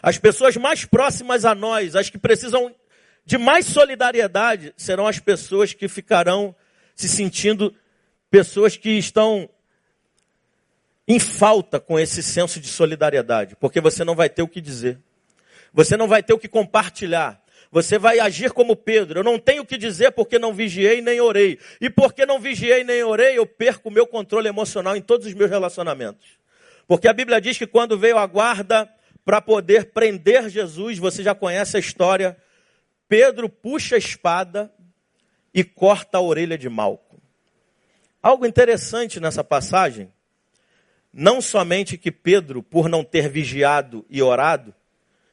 As 0.00 0.16
pessoas 0.16 0.56
mais 0.56 0.84
próximas 0.84 1.44
a 1.44 1.54
nós, 1.54 1.96
as 1.96 2.08
que 2.08 2.18
precisam 2.18 2.72
de 3.24 3.36
mais 3.36 3.66
solidariedade 3.66 4.72
serão 4.76 5.08
as 5.08 5.18
pessoas 5.18 5.72
que 5.72 5.88
ficarão 5.88 6.54
se 6.94 7.08
sentindo 7.08 7.74
pessoas 8.30 8.76
que 8.76 8.90
estão 8.90 9.50
em 11.08 11.18
falta 11.18 11.80
com 11.80 11.98
esse 11.98 12.22
senso 12.22 12.60
de 12.60 12.68
solidariedade, 12.68 13.56
porque 13.56 13.80
você 13.80 14.04
não 14.04 14.14
vai 14.14 14.28
ter 14.28 14.42
o 14.42 14.48
que 14.48 14.60
dizer. 14.60 14.98
Você 15.72 15.96
não 15.96 16.06
vai 16.06 16.22
ter 16.22 16.32
o 16.32 16.38
que 16.38 16.48
compartilhar. 16.48 17.42
Você 17.70 17.98
vai 17.98 18.18
agir 18.18 18.52
como 18.52 18.76
Pedro. 18.76 19.20
Eu 19.20 19.24
não 19.24 19.38
tenho 19.38 19.62
o 19.62 19.66
que 19.66 19.76
dizer 19.76 20.12
porque 20.12 20.38
não 20.38 20.54
vigiei 20.54 21.00
nem 21.00 21.20
orei. 21.20 21.58
E 21.80 21.90
porque 21.90 22.24
não 22.24 22.38
vigiei 22.38 22.84
nem 22.84 23.02
orei, 23.02 23.38
eu 23.38 23.46
perco 23.46 23.88
o 23.88 23.92
meu 23.92 24.06
controle 24.06 24.48
emocional 24.48 24.96
em 24.96 25.02
todos 25.02 25.26
os 25.26 25.34
meus 25.34 25.50
relacionamentos. 25.50 26.26
Porque 26.86 27.08
a 27.08 27.12
Bíblia 27.12 27.40
diz 27.40 27.58
que 27.58 27.66
quando 27.66 27.98
veio 27.98 28.18
a 28.18 28.26
guarda 28.26 28.88
para 29.24 29.40
poder 29.40 29.86
prender 29.86 30.48
Jesus, 30.48 30.98
você 30.98 31.22
já 31.22 31.34
conhece 31.34 31.76
a 31.76 31.80
história. 31.80 32.36
Pedro 33.08 33.48
puxa 33.48 33.96
a 33.96 33.98
espada 33.98 34.72
e 35.52 35.64
corta 35.64 36.18
a 36.18 36.20
orelha 36.20 36.56
de 36.56 36.68
Malco. 36.68 37.20
Algo 38.22 38.46
interessante 38.46 39.20
nessa 39.20 39.42
passagem, 39.42 40.12
não 41.12 41.40
somente 41.40 41.96
que 41.96 42.12
Pedro, 42.12 42.62
por 42.62 42.88
não 42.88 43.02
ter 43.02 43.28
vigiado 43.28 44.04
e 44.10 44.20
orado, 44.20 44.74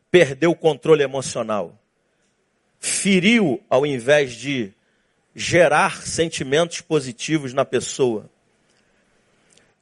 perdeu 0.10 0.52
o 0.52 0.56
controle 0.56 1.04
emocional. 1.04 1.83
Feriu 2.86 3.64
ao 3.70 3.86
invés 3.86 4.34
de 4.34 4.74
gerar 5.34 6.02
sentimentos 6.02 6.82
positivos 6.82 7.54
na 7.54 7.64
pessoa. 7.64 8.30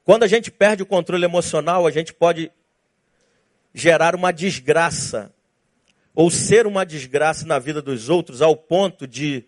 Quando 0.06 0.22
a 0.22 0.28
gente 0.28 0.52
perde 0.52 0.84
o 0.84 0.86
controle 0.86 1.26
emocional, 1.26 1.88
a 1.88 1.90
gente 1.90 2.14
pode 2.14 2.52
gerar 3.74 4.14
uma 4.14 4.32
desgraça 4.32 5.34
ou 6.14 6.30
ser 6.30 6.68
uma 6.68 6.86
desgraça 6.86 7.44
na 7.44 7.58
vida 7.58 7.82
dos 7.82 8.08
outros 8.08 8.40
ao 8.40 8.56
ponto 8.56 9.08
de 9.08 9.46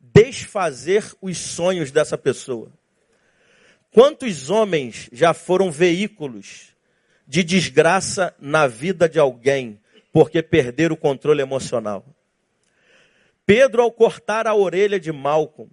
desfazer 0.00 1.14
os 1.22 1.38
sonhos 1.38 1.92
dessa 1.92 2.18
pessoa. 2.18 2.72
Quantos 3.92 4.50
homens 4.50 5.08
já 5.12 5.32
foram 5.32 5.70
veículos 5.70 6.70
de 7.24 7.44
desgraça 7.44 8.34
na 8.40 8.66
vida 8.66 9.08
de 9.08 9.20
alguém 9.20 9.78
porque 10.12 10.42
perderam 10.42 10.94
o 10.94 10.98
controle 10.98 11.40
emocional. 11.40 12.04
Pedro, 13.50 13.82
ao 13.82 13.90
cortar 13.90 14.46
a 14.46 14.54
orelha 14.54 15.00
de 15.00 15.10
Malcolm, 15.10 15.68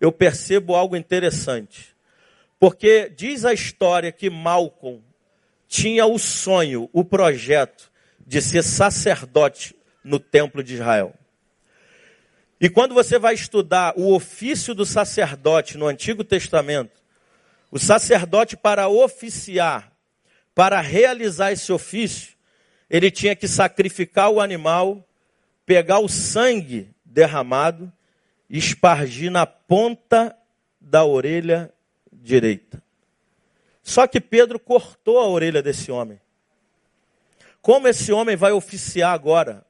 eu 0.00 0.10
percebo 0.10 0.74
algo 0.74 0.96
interessante. 0.96 1.94
Porque 2.58 3.08
diz 3.08 3.44
a 3.44 3.52
história 3.52 4.10
que 4.10 4.28
Malcolm 4.28 5.00
tinha 5.68 6.04
o 6.06 6.18
sonho, 6.18 6.90
o 6.92 7.04
projeto 7.04 7.88
de 8.18 8.42
ser 8.42 8.64
sacerdote 8.64 9.76
no 10.02 10.18
templo 10.18 10.60
de 10.60 10.74
Israel. 10.74 11.14
E 12.60 12.68
quando 12.68 12.94
você 12.94 13.16
vai 13.16 13.34
estudar 13.34 13.94
o 13.96 14.12
ofício 14.12 14.74
do 14.74 14.84
sacerdote 14.84 15.78
no 15.78 15.86
Antigo 15.86 16.24
Testamento, 16.24 17.00
o 17.70 17.78
sacerdote 17.78 18.56
para 18.56 18.88
oficiar, 18.88 19.92
para 20.52 20.80
realizar 20.80 21.52
esse 21.52 21.70
ofício, 21.70 22.34
ele 22.90 23.08
tinha 23.08 23.36
que 23.36 23.46
sacrificar 23.46 24.30
o 24.30 24.40
animal, 24.40 25.07
pegar 25.68 25.98
o 25.98 26.08
sangue 26.08 26.88
derramado 27.04 27.92
e 28.48 28.56
espargir 28.56 29.30
na 29.30 29.44
ponta 29.44 30.34
da 30.80 31.04
orelha 31.04 31.70
direita. 32.10 32.82
Só 33.82 34.06
que 34.06 34.18
Pedro 34.18 34.58
cortou 34.58 35.18
a 35.18 35.28
orelha 35.28 35.62
desse 35.62 35.92
homem. 35.92 36.18
Como 37.60 37.86
esse 37.86 38.10
homem 38.10 38.34
vai 38.34 38.50
oficiar 38.50 39.12
agora? 39.12 39.62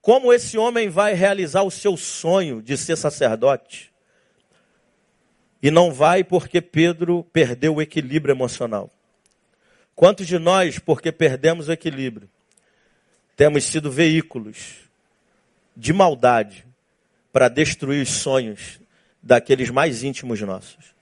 Como 0.00 0.32
esse 0.32 0.56
homem 0.56 0.88
vai 0.88 1.12
realizar 1.12 1.62
o 1.62 1.70
seu 1.70 1.94
sonho 1.94 2.62
de 2.62 2.78
ser 2.78 2.96
sacerdote? 2.96 3.92
E 5.62 5.70
não 5.70 5.92
vai 5.92 6.24
porque 6.24 6.62
Pedro 6.62 7.22
perdeu 7.34 7.74
o 7.74 7.82
equilíbrio 7.82 8.32
emocional. 8.32 8.90
Quantos 9.94 10.26
de 10.26 10.38
nós, 10.38 10.78
porque 10.78 11.12
perdemos 11.12 11.68
o 11.68 11.72
equilíbrio, 11.72 12.30
temos 13.36 13.64
sido 13.64 13.90
veículos 13.90 14.90
de 15.76 15.92
maldade 15.92 16.66
para 17.32 17.48
destruir 17.48 18.02
os 18.02 18.10
sonhos 18.10 18.80
daqueles 19.22 19.70
mais 19.70 20.02
íntimos 20.02 20.40
nossos? 20.40 20.94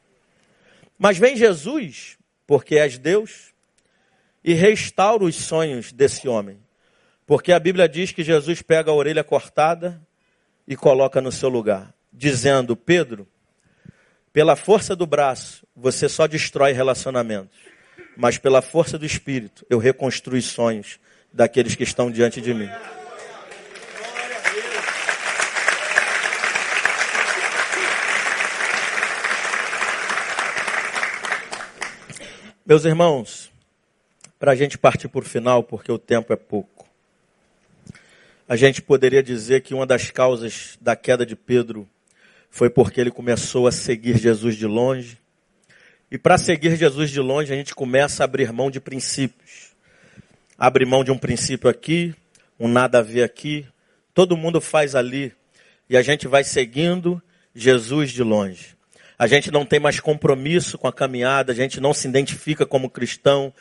Mas 0.98 1.18
vem 1.18 1.36
Jesus, 1.36 2.18
porque 2.46 2.76
és 2.76 2.98
Deus, 2.98 3.52
e 4.44 4.54
restaura 4.54 5.24
os 5.24 5.36
sonhos 5.36 5.92
desse 5.92 6.28
homem. 6.28 6.58
Porque 7.26 7.52
a 7.52 7.58
Bíblia 7.58 7.88
diz 7.88 8.12
que 8.12 8.22
Jesus 8.22 8.62
pega 8.62 8.90
a 8.90 8.94
orelha 8.94 9.22
cortada 9.22 10.00
e 10.66 10.76
coloca 10.76 11.20
no 11.20 11.30
seu 11.30 11.48
lugar, 11.48 11.94
dizendo: 12.12 12.76
Pedro, 12.76 13.28
pela 14.32 14.56
força 14.56 14.96
do 14.96 15.06
braço, 15.06 15.66
você 15.74 16.08
só 16.08 16.26
destrói 16.26 16.72
relacionamentos 16.72 17.70
mas 18.20 18.36
pela 18.36 18.60
força 18.60 18.98
do 18.98 19.06
Espírito 19.06 19.64
eu 19.70 19.78
reconstruo 19.78 20.40
sonhos 20.42 21.00
daqueles 21.32 21.74
que 21.74 21.84
estão 21.84 22.10
diante 22.10 22.38
de 22.38 22.52
mim. 22.52 22.68
Meus 32.70 32.84
irmãos, 32.84 33.50
para 34.38 34.52
a 34.52 34.54
gente 34.54 34.78
partir 34.78 35.08
por 35.08 35.24
final, 35.24 35.60
porque 35.60 35.90
o 35.90 35.98
tempo 35.98 36.32
é 36.32 36.36
pouco, 36.36 36.86
a 38.48 38.54
gente 38.54 38.80
poderia 38.80 39.24
dizer 39.24 39.62
que 39.62 39.74
uma 39.74 39.84
das 39.84 40.12
causas 40.12 40.78
da 40.80 40.94
queda 40.94 41.26
de 41.26 41.34
Pedro 41.34 41.84
foi 42.48 42.70
porque 42.70 43.00
ele 43.00 43.10
começou 43.10 43.66
a 43.66 43.72
seguir 43.72 44.16
Jesus 44.18 44.54
de 44.54 44.68
longe, 44.68 45.18
e 46.12 46.16
para 46.16 46.38
seguir 46.38 46.76
Jesus 46.76 47.10
de 47.10 47.18
longe, 47.18 47.52
a 47.52 47.56
gente 47.56 47.74
começa 47.74 48.22
a 48.22 48.26
abrir 48.26 48.52
mão 48.52 48.70
de 48.70 48.78
princípios. 48.78 49.72
Abre 50.56 50.86
mão 50.86 51.02
de 51.02 51.10
um 51.10 51.18
princípio 51.18 51.68
aqui, 51.68 52.14
um 52.56 52.68
nada 52.68 53.00
a 53.00 53.02
ver 53.02 53.24
aqui. 53.24 53.66
Todo 54.14 54.36
mundo 54.36 54.60
faz 54.60 54.94
ali. 54.94 55.32
E 55.88 55.96
a 55.96 56.02
gente 56.02 56.28
vai 56.28 56.44
seguindo 56.44 57.20
Jesus 57.52 58.12
de 58.12 58.22
longe. 58.22 58.76
A 59.20 59.26
gente 59.26 59.50
não 59.50 59.66
tem 59.66 59.78
mais 59.78 60.00
compromisso 60.00 60.78
com 60.78 60.88
a 60.88 60.92
caminhada, 60.94 61.52
a 61.52 61.54
gente 61.54 61.78
não 61.78 61.92
se 61.92 62.08
identifica 62.08 62.64
como 62.64 62.88
cristão. 62.88 63.52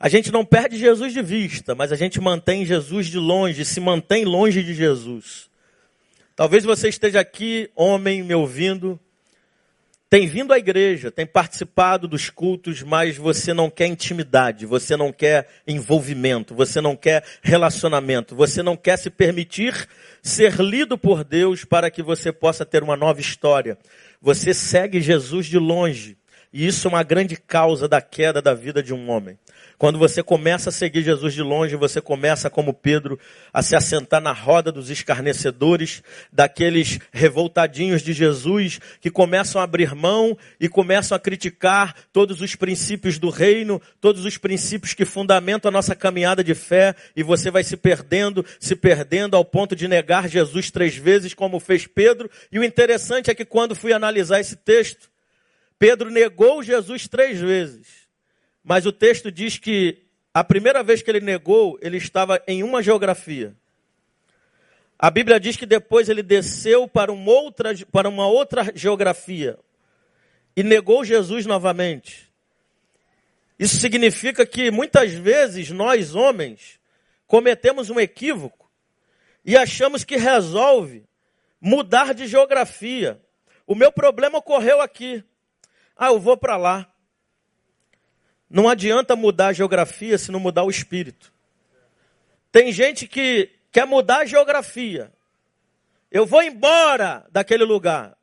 A 0.00 0.08
gente 0.08 0.32
não 0.32 0.42
perde 0.42 0.78
Jesus 0.78 1.12
de 1.12 1.20
vista, 1.20 1.74
mas 1.74 1.92
a 1.92 1.96
gente 1.96 2.18
mantém 2.18 2.64
Jesus 2.64 3.08
de 3.08 3.18
longe, 3.18 3.62
se 3.62 3.78
mantém 3.78 4.24
longe 4.24 4.62
de 4.62 4.72
Jesus. 4.72 5.50
Talvez 6.34 6.64
você 6.64 6.88
esteja 6.88 7.20
aqui, 7.20 7.68
homem, 7.76 8.22
me 8.22 8.34
ouvindo, 8.34 8.98
tem 10.08 10.26
vindo 10.26 10.52
à 10.52 10.58
igreja, 10.58 11.10
tem 11.10 11.26
participado 11.26 12.08
dos 12.08 12.30
cultos, 12.30 12.82
mas 12.82 13.16
você 13.16 13.52
não 13.52 13.68
quer 13.68 13.88
intimidade, 13.88 14.64
você 14.64 14.96
não 14.96 15.12
quer 15.12 15.46
envolvimento, 15.66 16.54
você 16.54 16.80
não 16.80 16.96
quer 16.96 17.22
relacionamento, 17.42 18.34
você 18.34 18.62
não 18.62 18.78
quer 18.78 18.98
se 18.98 19.10
permitir 19.10 19.88
ser 20.22 20.54
lido 20.60 20.96
por 20.96 21.22
Deus 21.22 21.64
para 21.66 21.90
que 21.90 22.02
você 22.02 22.32
possa 22.32 22.64
ter 22.64 22.82
uma 22.82 22.96
nova 22.96 23.20
história. 23.20 23.76
Você 24.22 24.54
segue 24.54 25.00
Jesus 25.00 25.46
de 25.46 25.58
longe. 25.58 26.16
E 26.52 26.64
isso 26.64 26.86
é 26.86 26.90
uma 26.90 27.02
grande 27.02 27.36
causa 27.36 27.88
da 27.88 28.00
queda 28.00 28.40
da 28.40 28.54
vida 28.54 28.80
de 28.80 28.94
um 28.94 29.10
homem. 29.10 29.36
Quando 29.82 29.98
você 29.98 30.22
começa 30.22 30.68
a 30.68 30.72
seguir 30.72 31.02
Jesus 31.02 31.34
de 31.34 31.42
longe, 31.42 31.74
você 31.74 32.00
começa, 32.00 32.48
como 32.48 32.72
Pedro, 32.72 33.18
a 33.52 33.64
se 33.64 33.74
assentar 33.74 34.20
na 34.20 34.30
roda 34.30 34.70
dos 34.70 34.90
escarnecedores, 34.90 36.04
daqueles 36.32 37.00
revoltadinhos 37.10 38.00
de 38.00 38.12
Jesus, 38.12 38.78
que 39.00 39.10
começam 39.10 39.60
a 39.60 39.64
abrir 39.64 39.92
mão 39.92 40.38
e 40.60 40.68
começam 40.68 41.16
a 41.16 41.18
criticar 41.18 41.96
todos 42.12 42.40
os 42.40 42.54
princípios 42.54 43.18
do 43.18 43.28
reino, 43.28 43.82
todos 44.00 44.24
os 44.24 44.38
princípios 44.38 44.94
que 44.94 45.04
fundamentam 45.04 45.68
a 45.68 45.72
nossa 45.72 45.96
caminhada 45.96 46.44
de 46.44 46.54
fé, 46.54 46.94
e 47.16 47.24
você 47.24 47.50
vai 47.50 47.64
se 47.64 47.76
perdendo, 47.76 48.46
se 48.60 48.76
perdendo 48.76 49.36
ao 49.36 49.44
ponto 49.44 49.74
de 49.74 49.88
negar 49.88 50.28
Jesus 50.28 50.70
três 50.70 50.94
vezes, 50.94 51.34
como 51.34 51.58
fez 51.58 51.88
Pedro. 51.88 52.30
E 52.52 52.58
o 52.60 52.62
interessante 52.62 53.32
é 53.32 53.34
que 53.34 53.44
quando 53.44 53.74
fui 53.74 53.92
analisar 53.92 54.38
esse 54.38 54.54
texto, 54.54 55.10
Pedro 55.76 56.08
negou 56.08 56.62
Jesus 56.62 57.08
três 57.08 57.40
vezes. 57.40 58.01
Mas 58.62 58.86
o 58.86 58.92
texto 58.92 59.30
diz 59.30 59.58
que 59.58 60.02
a 60.32 60.42
primeira 60.42 60.82
vez 60.82 61.02
que 61.02 61.10
ele 61.10 61.20
negou, 61.20 61.78
ele 61.82 61.96
estava 61.96 62.42
em 62.46 62.62
uma 62.62 62.82
geografia. 62.82 63.54
A 64.98 65.10
Bíblia 65.10 65.40
diz 65.40 65.56
que 65.56 65.66
depois 65.66 66.08
ele 66.08 66.22
desceu 66.22 66.86
para 66.86 67.12
uma 67.12 67.32
outra, 67.32 67.74
para 67.90 68.08
uma 68.08 68.26
outra 68.26 68.70
geografia 68.74 69.58
e 70.56 70.62
negou 70.62 71.04
Jesus 71.04 71.44
novamente. 71.44 72.30
Isso 73.58 73.76
significa 73.78 74.46
que 74.46 74.70
muitas 74.70 75.12
vezes 75.12 75.70
nós, 75.70 76.14
homens, 76.14 76.78
cometemos 77.26 77.90
um 77.90 77.98
equívoco 77.98 78.70
e 79.44 79.56
achamos 79.56 80.04
que 80.04 80.16
resolve 80.16 81.04
mudar 81.60 82.14
de 82.14 82.26
geografia. 82.26 83.20
O 83.66 83.74
meu 83.74 83.90
problema 83.90 84.38
ocorreu 84.38 84.80
aqui. 84.80 85.24
Ah, 85.96 86.08
eu 86.08 86.20
vou 86.20 86.36
para 86.36 86.56
lá. 86.56 86.91
Não 88.52 88.68
adianta 88.68 89.16
mudar 89.16 89.46
a 89.46 89.52
geografia 89.54 90.18
se 90.18 90.30
não 90.30 90.38
mudar 90.38 90.62
o 90.62 90.70
espírito. 90.70 91.32
Tem 92.52 92.70
gente 92.70 93.08
que 93.08 93.50
quer 93.72 93.86
mudar 93.86 94.18
a 94.18 94.24
geografia. 94.26 95.10
Eu 96.10 96.26
vou 96.26 96.42
embora 96.42 97.26
daquele 97.32 97.64
lugar, 97.64 98.14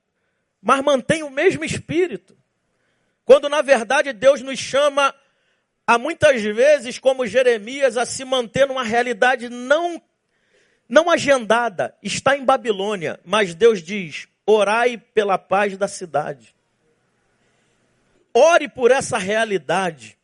mas 0.61 0.83
mantém 0.83 1.23
o 1.23 1.31
mesmo 1.31 1.65
espírito. 1.65 2.37
Quando 3.25 3.49
na 3.49 3.63
verdade 3.63 4.13
Deus 4.13 4.43
nos 4.43 4.59
chama 4.59 5.15
a 5.87 5.97
muitas 5.97 6.39
vezes, 6.43 6.99
como 6.99 7.25
Jeremias, 7.25 7.97
a 7.97 8.05
se 8.05 8.23
manter 8.23 8.67
numa 8.67 8.83
realidade 8.83 9.49
não 9.49 9.99
não 10.87 11.09
agendada, 11.09 11.95
está 12.03 12.37
em 12.37 12.45
Babilônia, 12.45 13.19
mas 13.25 13.55
Deus 13.55 13.81
diz: 13.81 14.27
orai 14.45 14.95
pela 14.95 15.39
paz 15.39 15.75
da 15.75 15.87
cidade. 15.87 16.53
Ore 18.31 18.69
por 18.69 18.91
essa 18.91 19.17
realidade. 19.17 20.18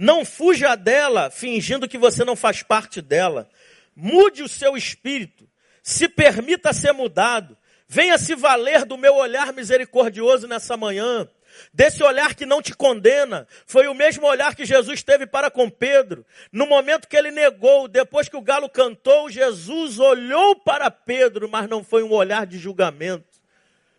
Não 0.00 0.24
fuja 0.24 0.76
dela 0.76 1.28
fingindo 1.28 1.88
que 1.88 1.98
você 1.98 2.24
não 2.24 2.36
faz 2.36 2.62
parte 2.62 3.02
dela. 3.02 3.50
Mude 3.96 4.44
o 4.44 4.48
seu 4.48 4.76
espírito. 4.76 5.48
Se 5.82 6.08
permita 6.08 6.72
ser 6.72 6.92
mudado. 6.92 7.58
Venha 7.88 8.16
se 8.16 8.36
valer 8.36 8.84
do 8.84 8.96
meu 8.96 9.16
olhar 9.16 9.52
misericordioso 9.52 10.46
nessa 10.46 10.76
manhã. 10.76 11.28
Desse 11.74 12.04
olhar 12.04 12.36
que 12.36 12.46
não 12.46 12.62
te 12.62 12.76
condena. 12.76 13.48
Foi 13.66 13.88
o 13.88 13.94
mesmo 13.94 14.24
olhar 14.24 14.54
que 14.54 14.64
Jesus 14.64 15.02
teve 15.02 15.26
para 15.26 15.50
com 15.50 15.68
Pedro. 15.68 16.24
No 16.52 16.64
momento 16.64 17.08
que 17.08 17.16
ele 17.16 17.32
negou, 17.32 17.88
depois 17.88 18.28
que 18.28 18.36
o 18.36 18.40
galo 18.40 18.68
cantou, 18.68 19.28
Jesus 19.28 19.98
olhou 19.98 20.54
para 20.54 20.92
Pedro, 20.92 21.48
mas 21.48 21.68
não 21.68 21.82
foi 21.82 22.04
um 22.04 22.12
olhar 22.12 22.46
de 22.46 22.56
julgamento. 22.56 23.26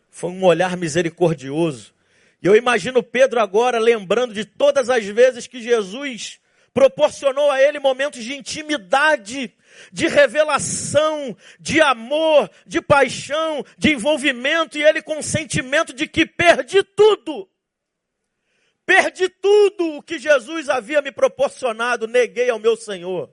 Foi 0.10 0.30
um 0.30 0.46
olhar 0.46 0.78
misericordioso. 0.78 1.94
E 2.42 2.48
eu 2.48 2.56
imagino 2.56 3.04
Pedro 3.04 3.40
agora 3.40 3.80
lembrando 3.80 4.34
de 4.34 4.46
todas 4.46 4.90
as 4.90 5.06
vezes 5.06 5.48
que 5.48 5.62
Jesus 5.62 6.40
proporcionou 6.74 7.52
a 7.52 7.62
ele 7.62 7.80
momentos 7.80 8.24
de 8.24 8.34
intimidade, 8.34 9.54
de 9.92 10.08
revelação, 10.08 11.36
de 11.60 11.82
amor, 11.82 12.50
de 12.66 12.82
paixão, 12.82 13.66
de 13.78 13.92
envolvimento, 13.92 14.78
e 14.78 14.84
ele 14.84 15.02
com 15.02 15.20
o 15.20 15.24
sentimento 15.24 15.94
de 15.94 16.08
que 16.08 16.26
perdi 16.26 16.84
tudo. 16.84 17.50
Perdi 18.86 19.30
tudo 19.30 19.98
o 19.98 20.02
que 20.02 20.18
Jesus 20.18 20.70
havia 20.70 21.02
me 21.02 21.12
proporcionado, 21.12 22.08
neguei 22.08 22.50
ao 22.50 22.60
meu 22.60 22.76
Senhor. 22.76 23.30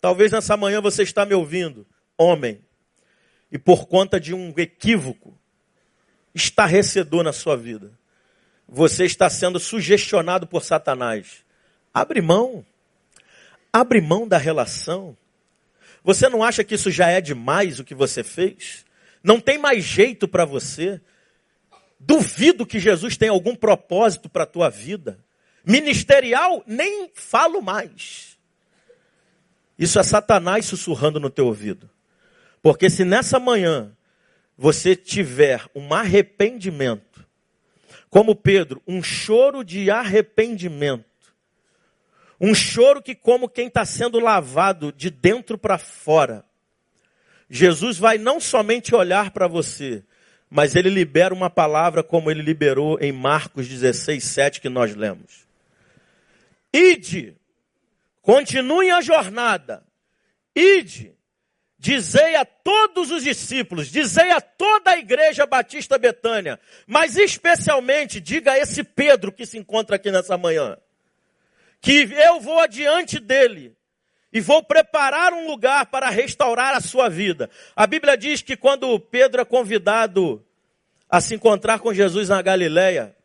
Talvez 0.00 0.32
nessa 0.32 0.56
manhã 0.56 0.80
você 0.80 1.02
está 1.02 1.26
me 1.26 1.34
ouvindo, 1.34 1.86
homem, 2.16 2.64
e 3.50 3.58
por 3.58 3.86
conta 3.86 4.20
de 4.20 4.32
um 4.32 4.52
equívoco 4.56 5.38
estarrecedor 6.34 7.24
na 7.24 7.32
sua 7.32 7.56
vida, 7.56 7.98
você 8.72 9.04
está 9.04 9.28
sendo 9.28 9.58
sugestionado 9.58 10.46
por 10.46 10.62
Satanás. 10.62 11.44
Abre 11.92 12.22
mão. 12.22 12.64
Abre 13.72 14.00
mão 14.00 14.28
da 14.28 14.38
relação. 14.38 15.16
Você 16.04 16.28
não 16.28 16.44
acha 16.44 16.62
que 16.62 16.76
isso 16.76 16.88
já 16.88 17.08
é 17.08 17.20
demais 17.20 17.80
o 17.80 17.84
que 17.84 17.96
você 17.96 18.22
fez? 18.22 18.84
Não 19.24 19.40
tem 19.40 19.58
mais 19.58 19.82
jeito 19.82 20.28
para 20.28 20.44
você? 20.44 21.00
Duvido 21.98 22.64
que 22.64 22.78
Jesus 22.78 23.16
tenha 23.16 23.32
algum 23.32 23.56
propósito 23.56 24.28
para 24.28 24.44
a 24.44 24.46
tua 24.46 24.70
vida. 24.70 25.18
Ministerial, 25.66 26.62
nem 26.64 27.10
falo 27.12 27.60
mais. 27.60 28.38
Isso 29.76 29.98
é 29.98 30.02
Satanás 30.04 30.64
sussurrando 30.64 31.18
no 31.18 31.28
teu 31.28 31.46
ouvido. 31.46 31.90
Porque 32.62 32.88
se 32.88 33.04
nessa 33.04 33.40
manhã 33.40 33.92
você 34.56 34.94
tiver 34.94 35.66
um 35.74 35.92
arrependimento, 35.92 37.09
como 38.10 38.34
Pedro, 38.34 38.82
um 38.86 39.00
choro 39.02 39.64
de 39.64 39.88
arrependimento. 39.88 41.04
Um 42.40 42.54
choro 42.54 43.00
que, 43.00 43.14
como 43.14 43.48
quem 43.48 43.68
está 43.68 43.84
sendo 43.84 44.18
lavado 44.18 44.92
de 44.92 45.10
dentro 45.10 45.56
para 45.56 45.78
fora. 45.78 46.44
Jesus 47.48 47.98
vai 47.98 48.18
não 48.18 48.40
somente 48.40 48.94
olhar 48.94 49.30
para 49.30 49.46
você, 49.46 50.02
mas 50.48 50.74
ele 50.74 50.90
libera 50.90 51.32
uma 51.32 51.48
palavra 51.48 52.02
como 52.02 52.30
ele 52.30 52.42
liberou 52.42 52.98
em 53.00 53.12
Marcos 53.12 53.68
16, 53.68 54.24
7 54.24 54.60
que 54.60 54.68
nós 54.68 54.94
lemos. 54.96 55.46
Ide, 56.72 57.36
continue 58.22 58.90
a 58.90 59.00
jornada, 59.00 59.84
ide, 60.54 61.12
Dizei 61.82 62.36
a 62.36 62.44
todos 62.44 63.10
os 63.10 63.24
discípulos, 63.24 63.88
dizei 63.88 64.30
a 64.32 64.38
toda 64.38 64.90
a 64.90 64.98
igreja 64.98 65.46
batista 65.46 65.96
Betânia, 65.96 66.60
mas 66.86 67.16
especialmente 67.16 68.20
diga 68.20 68.52
a 68.52 68.58
esse 68.58 68.84
Pedro 68.84 69.32
que 69.32 69.46
se 69.46 69.56
encontra 69.56 69.96
aqui 69.96 70.10
nessa 70.10 70.36
manhã, 70.36 70.76
que 71.80 72.06
eu 72.12 72.38
vou 72.38 72.58
adiante 72.58 73.18
dele 73.18 73.74
e 74.30 74.42
vou 74.42 74.62
preparar 74.62 75.32
um 75.32 75.46
lugar 75.46 75.86
para 75.86 76.10
restaurar 76.10 76.76
a 76.76 76.82
sua 76.82 77.08
vida. 77.08 77.48
A 77.74 77.86
Bíblia 77.86 78.14
diz 78.14 78.42
que 78.42 78.58
quando 78.58 79.00
Pedro 79.00 79.40
é 79.40 79.44
convidado 79.46 80.44
a 81.08 81.18
se 81.18 81.34
encontrar 81.34 81.78
com 81.78 81.94
Jesus 81.94 82.28
na 82.28 82.42
Galileia, 82.42 83.16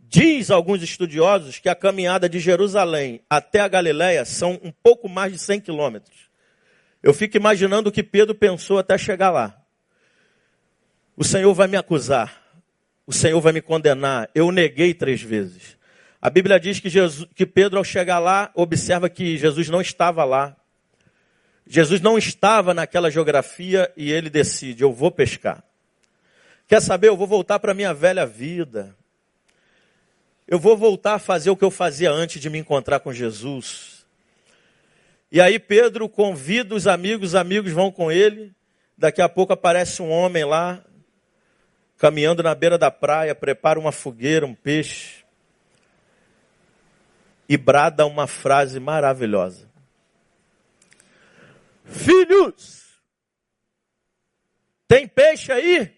diz 0.00 0.50
alguns 0.50 0.82
estudiosos 0.82 1.60
que 1.60 1.68
a 1.68 1.74
caminhada 1.76 2.28
de 2.28 2.40
Jerusalém 2.40 3.20
até 3.30 3.60
a 3.60 3.68
Galileia 3.68 4.24
são 4.24 4.58
um 4.60 4.72
pouco 4.72 5.08
mais 5.08 5.32
de 5.32 5.38
100 5.38 5.60
quilômetros. 5.60 6.25
Eu 7.06 7.14
fico 7.14 7.36
imaginando 7.36 7.88
o 7.88 7.92
que 7.92 8.02
Pedro 8.02 8.34
pensou 8.34 8.80
até 8.80 8.98
chegar 8.98 9.30
lá. 9.30 9.56
O 11.16 11.22
Senhor 11.22 11.54
vai 11.54 11.68
me 11.68 11.76
acusar. 11.76 12.42
O 13.06 13.12
Senhor 13.12 13.40
vai 13.40 13.52
me 13.52 13.62
condenar. 13.62 14.28
Eu 14.34 14.50
neguei 14.50 14.92
três 14.92 15.22
vezes. 15.22 15.78
A 16.20 16.28
Bíblia 16.28 16.58
diz 16.58 16.80
que, 16.80 16.88
Jesus, 16.88 17.28
que 17.32 17.46
Pedro, 17.46 17.78
ao 17.78 17.84
chegar 17.84 18.18
lá, 18.18 18.50
observa 18.56 19.08
que 19.08 19.38
Jesus 19.38 19.68
não 19.68 19.80
estava 19.80 20.24
lá. 20.24 20.56
Jesus 21.64 22.00
não 22.00 22.18
estava 22.18 22.74
naquela 22.74 23.08
geografia 23.08 23.88
e 23.96 24.10
ele 24.10 24.28
decide: 24.28 24.82
eu 24.82 24.92
vou 24.92 25.12
pescar. 25.12 25.62
Quer 26.66 26.82
saber? 26.82 27.06
Eu 27.06 27.16
vou 27.16 27.28
voltar 27.28 27.60
para 27.60 27.70
a 27.70 27.74
minha 27.74 27.94
velha 27.94 28.26
vida. 28.26 28.96
Eu 30.44 30.58
vou 30.58 30.76
voltar 30.76 31.14
a 31.14 31.18
fazer 31.20 31.50
o 31.50 31.56
que 31.56 31.64
eu 31.64 31.70
fazia 31.70 32.10
antes 32.10 32.42
de 32.42 32.50
me 32.50 32.58
encontrar 32.58 32.98
com 32.98 33.12
Jesus. 33.12 33.95
E 35.30 35.40
aí 35.40 35.58
Pedro 35.58 36.08
convida 36.08 36.74
os 36.74 36.86
amigos, 36.86 37.30
os 37.30 37.34
amigos 37.34 37.72
vão 37.72 37.90
com 37.90 38.10
ele. 38.10 38.54
Daqui 38.96 39.20
a 39.20 39.28
pouco 39.28 39.52
aparece 39.52 40.00
um 40.00 40.10
homem 40.10 40.44
lá, 40.44 40.82
caminhando 41.98 42.42
na 42.42 42.54
beira 42.54 42.78
da 42.78 42.90
praia, 42.90 43.34
prepara 43.34 43.78
uma 43.78 43.92
fogueira, 43.92 44.46
um 44.46 44.54
peixe. 44.54 45.24
E 47.48 47.56
brada 47.56 48.06
uma 48.06 48.26
frase 48.26 48.80
maravilhosa. 48.80 49.68
Filhos, 51.84 52.84
tem 54.88 55.06
peixe 55.06 55.52
aí? 55.52 55.92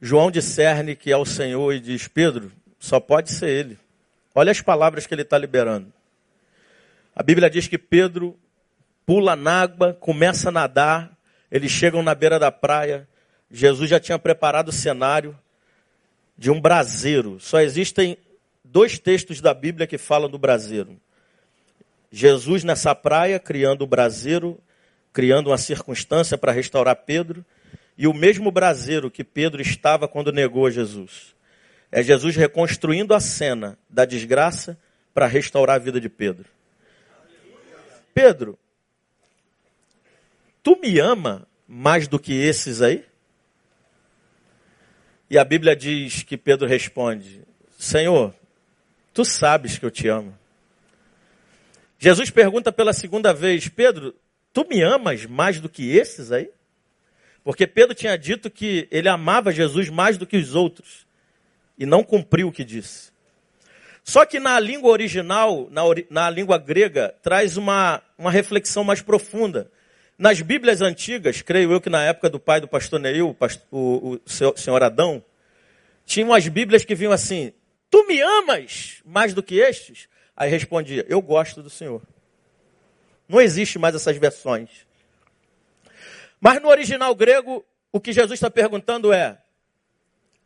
João 0.00 0.30
discerne 0.30 0.96
que 0.96 1.12
é 1.12 1.16
o 1.16 1.24
Senhor 1.24 1.72
e 1.74 1.80
diz: 1.80 2.08
Pedro, 2.08 2.52
só 2.78 2.98
pode 2.98 3.32
ser 3.32 3.48
ele. 3.48 3.78
Olha 4.34 4.50
as 4.50 4.60
palavras 4.60 5.06
que 5.06 5.14
ele 5.14 5.22
está 5.22 5.36
liberando. 5.36 5.92
A 7.20 7.22
Bíblia 7.22 7.50
diz 7.50 7.68
que 7.68 7.76
Pedro 7.76 8.34
pula 9.04 9.36
na 9.36 9.60
água, 9.60 9.92
começa 9.92 10.48
a 10.48 10.50
nadar, 10.50 11.14
eles 11.52 11.70
chegam 11.70 12.02
na 12.02 12.14
beira 12.14 12.38
da 12.38 12.50
praia. 12.50 13.06
Jesus 13.50 13.90
já 13.90 14.00
tinha 14.00 14.18
preparado 14.18 14.68
o 14.68 14.72
cenário 14.72 15.38
de 16.38 16.50
um 16.50 16.58
braseiro. 16.58 17.38
Só 17.38 17.60
existem 17.60 18.16
dois 18.64 18.98
textos 18.98 19.42
da 19.42 19.52
Bíblia 19.52 19.86
que 19.86 19.98
falam 19.98 20.30
do 20.30 20.38
braseiro. 20.38 20.98
Jesus 22.10 22.64
nessa 22.64 22.94
praia, 22.94 23.38
criando 23.38 23.82
o 23.82 23.86
braseiro, 23.86 24.58
criando 25.12 25.48
uma 25.48 25.58
circunstância 25.58 26.38
para 26.38 26.52
restaurar 26.52 26.96
Pedro, 26.96 27.44
e 27.98 28.06
o 28.06 28.14
mesmo 28.14 28.50
braseiro 28.50 29.10
que 29.10 29.22
Pedro 29.22 29.60
estava 29.60 30.08
quando 30.08 30.32
negou 30.32 30.70
Jesus. 30.70 31.34
É 31.92 32.02
Jesus 32.02 32.34
reconstruindo 32.34 33.12
a 33.12 33.20
cena 33.20 33.78
da 33.90 34.06
desgraça 34.06 34.78
para 35.12 35.26
restaurar 35.26 35.76
a 35.76 35.78
vida 35.78 36.00
de 36.00 36.08
Pedro. 36.08 36.46
Pedro, 38.14 38.58
tu 40.62 40.76
me 40.80 40.98
ama 40.98 41.46
mais 41.66 42.08
do 42.08 42.18
que 42.18 42.32
esses 42.32 42.82
aí? 42.82 43.04
E 45.28 45.38
a 45.38 45.44
Bíblia 45.44 45.76
diz 45.76 46.22
que 46.22 46.36
Pedro 46.36 46.66
responde: 46.66 47.42
Senhor, 47.78 48.34
tu 49.14 49.24
sabes 49.24 49.78
que 49.78 49.86
eu 49.86 49.90
te 49.90 50.08
amo. 50.08 50.36
Jesus 51.98 52.30
pergunta 52.30 52.72
pela 52.72 52.92
segunda 52.92 53.32
vez: 53.32 53.68
Pedro, 53.68 54.14
tu 54.52 54.66
me 54.68 54.82
amas 54.82 55.26
mais 55.26 55.60
do 55.60 55.68
que 55.68 55.96
esses 55.96 56.32
aí? 56.32 56.50
Porque 57.44 57.66
Pedro 57.66 57.94
tinha 57.94 58.18
dito 58.18 58.50
que 58.50 58.88
ele 58.90 59.08
amava 59.08 59.52
Jesus 59.52 59.88
mais 59.88 60.18
do 60.18 60.26
que 60.26 60.36
os 60.36 60.54
outros 60.54 61.06
e 61.78 61.86
não 61.86 62.02
cumpriu 62.02 62.48
o 62.48 62.52
que 62.52 62.64
disse. 62.64 63.10
Só 64.10 64.26
que 64.26 64.40
na 64.40 64.58
língua 64.58 64.90
original, 64.90 65.68
na, 65.70 65.82
na 66.10 66.28
língua 66.28 66.58
grega, 66.58 67.14
traz 67.22 67.56
uma, 67.56 68.02
uma 68.18 68.28
reflexão 68.28 68.82
mais 68.82 69.00
profunda. 69.00 69.70
Nas 70.18 70.40
Bíblias 70.40 70.82
antigas, 70.82 71.42
creio 71.42 71.70
eu 71.70 71.80
que 71.80 71.88
na 71.88 72.02
época 72.02 72.28
do 72.28 72.40
pai 72.40 72.60
do 72.60 72.66
pastor 72.66 72.98
Neil, 72.98 73.36
o, 73.70 74.14
o, 74.16 74.20
senhor 74.56 74.82
Adão, 74.82 75.24
tinham 76.04 76.34
as 76.34 76.48
Bíblias 76.48 76.84
que 76.84 76.92
vinham 76.92 77.12
assim: 77.12 77.52
Tu 77.88 78.04
me 78.08 78.20
amas 78.20 79.00
mais 79.04 79.32
do 79.32 79.44
que 79.44 79.60
estes? 79.60 80.08
Aí 80.36 80.50
respondia: 80.50 81.06
Eu 81.08 81.22
gosto 81.22 81.62
do 81.62 81.70
Senhor. 81.70 82.02
Não 83.28 83.40
existe 83.40 83.78
mais 83.78 83.94
essas 83.94 84.16
versões. 84.16 84.70
Mas 86.40 86.60
no 86.60 86.68
original 86.68 87.14
grego, 87.14 87.64
o 87.92 88.00
que 88.00 88.12
Jesus 88.12 88.32
está 88.32 88.50
perguntando 88.50 89.12
é: 89.12 89.38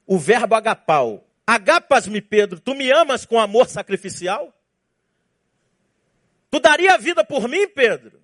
o 0.07 0.19
verbo 0.19 0.55
agapau, 0.55 1.27
Agapas-me, 1.47 2.20
Pedro, 2.20 2.59
tu 2.59 2.74
me 2.74 2.90
amas 2.90 3.26
com 3.26 3.38
amor 3.38 3.68
sacrificial? 3.68 4.53
Tu 6.51 6.61
daria 6.61 6.95
a 6.95 6.97
vida 6.97 7.24
por 7.24 7.49
mim, 7.49 7.68
Pedro? 7.68 8.22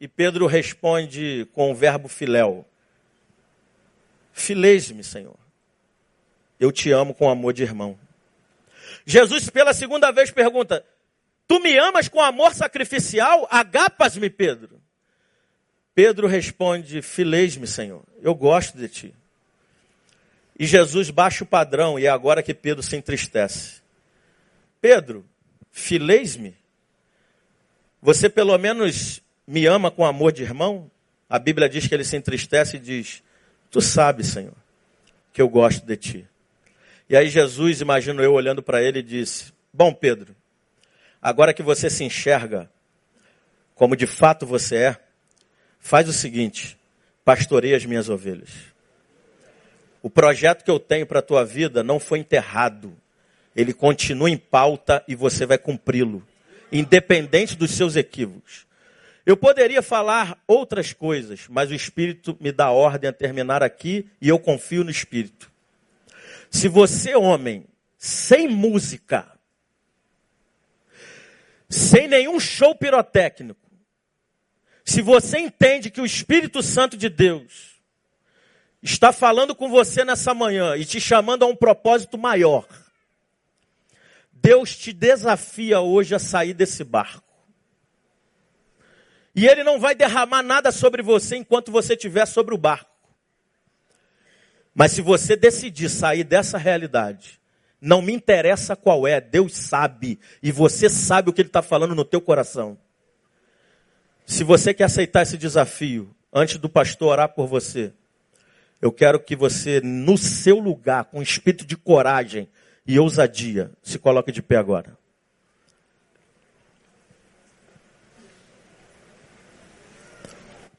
E 0.00 0.06
Pedro 0.06 0.46
responde 0.46 1.48
com 1.52 1.70
o 1.72 1.74
verbo 1.74 2.06
filéu. 2.06 2.64
Fileis-me, 4.32 5.02
Senhor. 5.02 5.36
Eu 6.60 6.70
te 6.70 6.92
amo 6.92 7.12
com 7.12 7.28
amor 7.28 7.52
de 7.52 7.62
irmão. 7.64 7.98
Jesus, 9.04 9.50
pela 9.50 9.74
segunda 9.74 10.12
vez, 10.12 10.30
pergunta: 10.30 10.84
Tu 11.48 11.58
me 11.60 11.76
amas 11.78 12.08
com 12.08 12.20
amor 12.20 12.54
sacrificial? 12.54 13.48
Agapas-me, 13.50 14.30
Pedro. 14.30 14.80
Pedro 15.94 16.28
responde: 16.28 17.02
Fileis-me, 17.02 17.66
Senhor. 17.66 18.04
Eu 18.20 18.34
gosto 18.34 18.78
de 18.78 18.88
ti. 18.88 19.14
E 20.58 20.66
Jesus 20.66 21.10
baixa 21.10 21.44
o 21.44 21.46
padrão, 21.46 21.98
e 21.98 22.06
é 22.06 22.08
agora 22.08 22.42
que 22.42 22.52
Pedro 22.52 22.82
se 22.82 22.96
entristece. 22.96 23.80
Pedro, 24.80 25.24
fileis-me? 25.70 26.56
Você 28.02 28.28
pelo 28.28 28.56
menos 28.58 29.22
me 29.46 29.66
ama 29.66 29.90
com 29.90 30.04
amor 30.04 30.32
de 30.32 30.42
irmão? 30.42 30.90
A 31.28 31.38
Bíblia 31.38 31.68
diz 31.68 31.86
que 31.86 31.94
ele 31.94 32.04
se 32.04 32.16
entristece 32.16 32.76
e 32.76 32.80
diz: 32.80 33.22
Tu 33.70 33.80
sabes, 33.80 34.28
Senhor, 34.28 34.56
que 35.32 35.42
eu 35.42 35.48
gosto 35.48 35.84
de 35.84 35.96
ti. 35.96 36.26
E 37.08 37.16
aí 37.16 37.28
Jesus, 37.28 37.80
imagino 37.80 38.22
eu, 38.22 38.32
olhando 38.32 38.62
para 38.62 38.82
ele, 38.82 39.02
disse: 39.02 39.52
Bom, 39.72 39.92
Pedro, 39.92 40.34
agora 41.22 41.54
que 41.54 41.62
você 41.62 41.88
se 41.88 42.02
enxerga 42.02 42.70
como 43.74 43.94
de 43.94 44.06
fato 44.06 44.44
você 44.44 44.76
é, 44.76 44.96
faz 45.78 46.08
o 46.08 46.12
seguinte: 46.12 46.76
pastorei 47.24 47.74
as 47.74 47.84
minhas 47.84 48.08
ovelhas. 48.08 48.50
O 50.02 50.08
projeto 50.08 50.64
que 50.64 50.70
eu 50.70 50.78
tenho 50.78 51.06
para 51.06 51.18
a 51.18 51.22
tua 51.22 51.44
vida 51.44 51.82
não 51.82 51.98
foi 51.98 52.20
enterrado. 52.20 52.96
Ele 53.54 53.72
continua 53.72 54.30
em 54.30 54.36
pauta 54.36 55.02
e 55.08 55.14
você 55.14 55.44
vai 55.44 55.58
cumpri-lo, 55.58 56.26
independente 56.70 57.56
dos 57.56 57.72
seus 57.72 57.96
equívocos. 57.96 58.66
Eu 59.26 59.36
poderia 59.36 59.82
falar 59.82 60.40
outras 60.46 60.92
coisas, 60.92 61.46
mas 61.48 61.70
o 61.70 61.74
Espírito 61.74 62.36
me 62.40 62.52
dá 62.52 62.70
ordem 62.70 63.10
a 63.10 63.12
terminar 63.12 63.62
aqui 63.62 64.06
e 64.20 64.28
eu 64.28 64.38
confio 64.38 64.84
no 64.84 64.90
Espírito. 64.90 65.50
Se 66.50 66.68
você, 66.68 67.14
homem, 67.14 67.66
sem 67.98 68.48
música, 68.48 69.26
sem 71.68 72.08
nenhum 72.08 72.40
show 72.40 72.74
pirotécnico, 72.74 73.60
se 74.84 75.02
você 75.02 75.38
entende 75.38 75.90
que 75.90 76.00
o 76.00 76.06
Espírito 76.06 76.62
Santo 76.62 76.96
de 76.96 77.10
Deus 77.10 77.77
está 78.82 79.12
falando 79.12 79.54
com 79.54 79.68
você 79.68 80.04
nessa 80.04 80.32
manhã 80.32 80.76
e 80.76 80.84
te 80.84 81.00
chamando 81.00 81.44
a 81.44 81.46
um 81.46 81.56
propósito 81.56 82.16
maior, 82.16 82.66
Deus 84.32 84.76
te 84.76 84.92
desafia 84.92 85.80
hoje 85.80 86.14
a 86.14 86.18
sair 86.18 86.54
desse 86.54 86.84
barco. 86.84 87.28
E 89.34 89.46
ele 89.46 89.62
não 89.62 89.78
vai 89.78 89.94
derramar 89.94 90.42
nada 90.42 90.72
sobre 90.72 91.02
você 91.02 91.36
enquanto 91.36 91.70
você 91.70 91.94
estiver 91.94 92.26
sobre 92.26 92.54
o 92.54 92.58
barco. 92.58 92.90
Mas 94.74 94.92
se 94.92 95.00
você 95.00 95.36
decidir 95.36 95.88
sair 95.88 96.24
dessa 96.24 96.56
realidade, 96.56 97.40
não 97.80 98.02
me 98.02 98.12
interessa 98.12 98.76
qual 98.76 99.06
é, 99.06 99.20
Deus 99.20 99.56
sabe, 99.56 100.18
e 100.42 100.50
você 100.50 100.88
sabe 100.88 101.30
o 101.30 101.32
que 101.32 101.40
Ele 101.40 101.48
está 101.48 101.62
falando 101.62 101.94
no 101.94 102.04
teu 102.04 102.20
coração. 102.20 102.78
Se 104.26 104.44
você 104.44 104.74
quer 104.74 104.84
aceitar 104.84 105.22
esse 105.22 105.38
desafio, 105.38 106.14
antes 106.32 106.58
do 106.58 106.68
pastor 106.68 107.08
orar 107.08 107.28
por 107.28 107.46
você, 107.46 107.92
eu 108.80 108.92
quero 108.92 109.18
que 109.18 109.34
você, 109.34 109.80
no 109.80 110.16
seu 110.16 110.58
lugar, 110.58 111.04
com 111.06 111.20
espírito 111.20 111.66
de 111.66 111.76
coragem 111.76 112.48
e 112.86 112.98
ousadia, 112.98 113.72
se 113.82 113.98
coloque 113.98 114.30
de 114.30 114.40
pé 114.40 114.56
agora. 114.56 114.96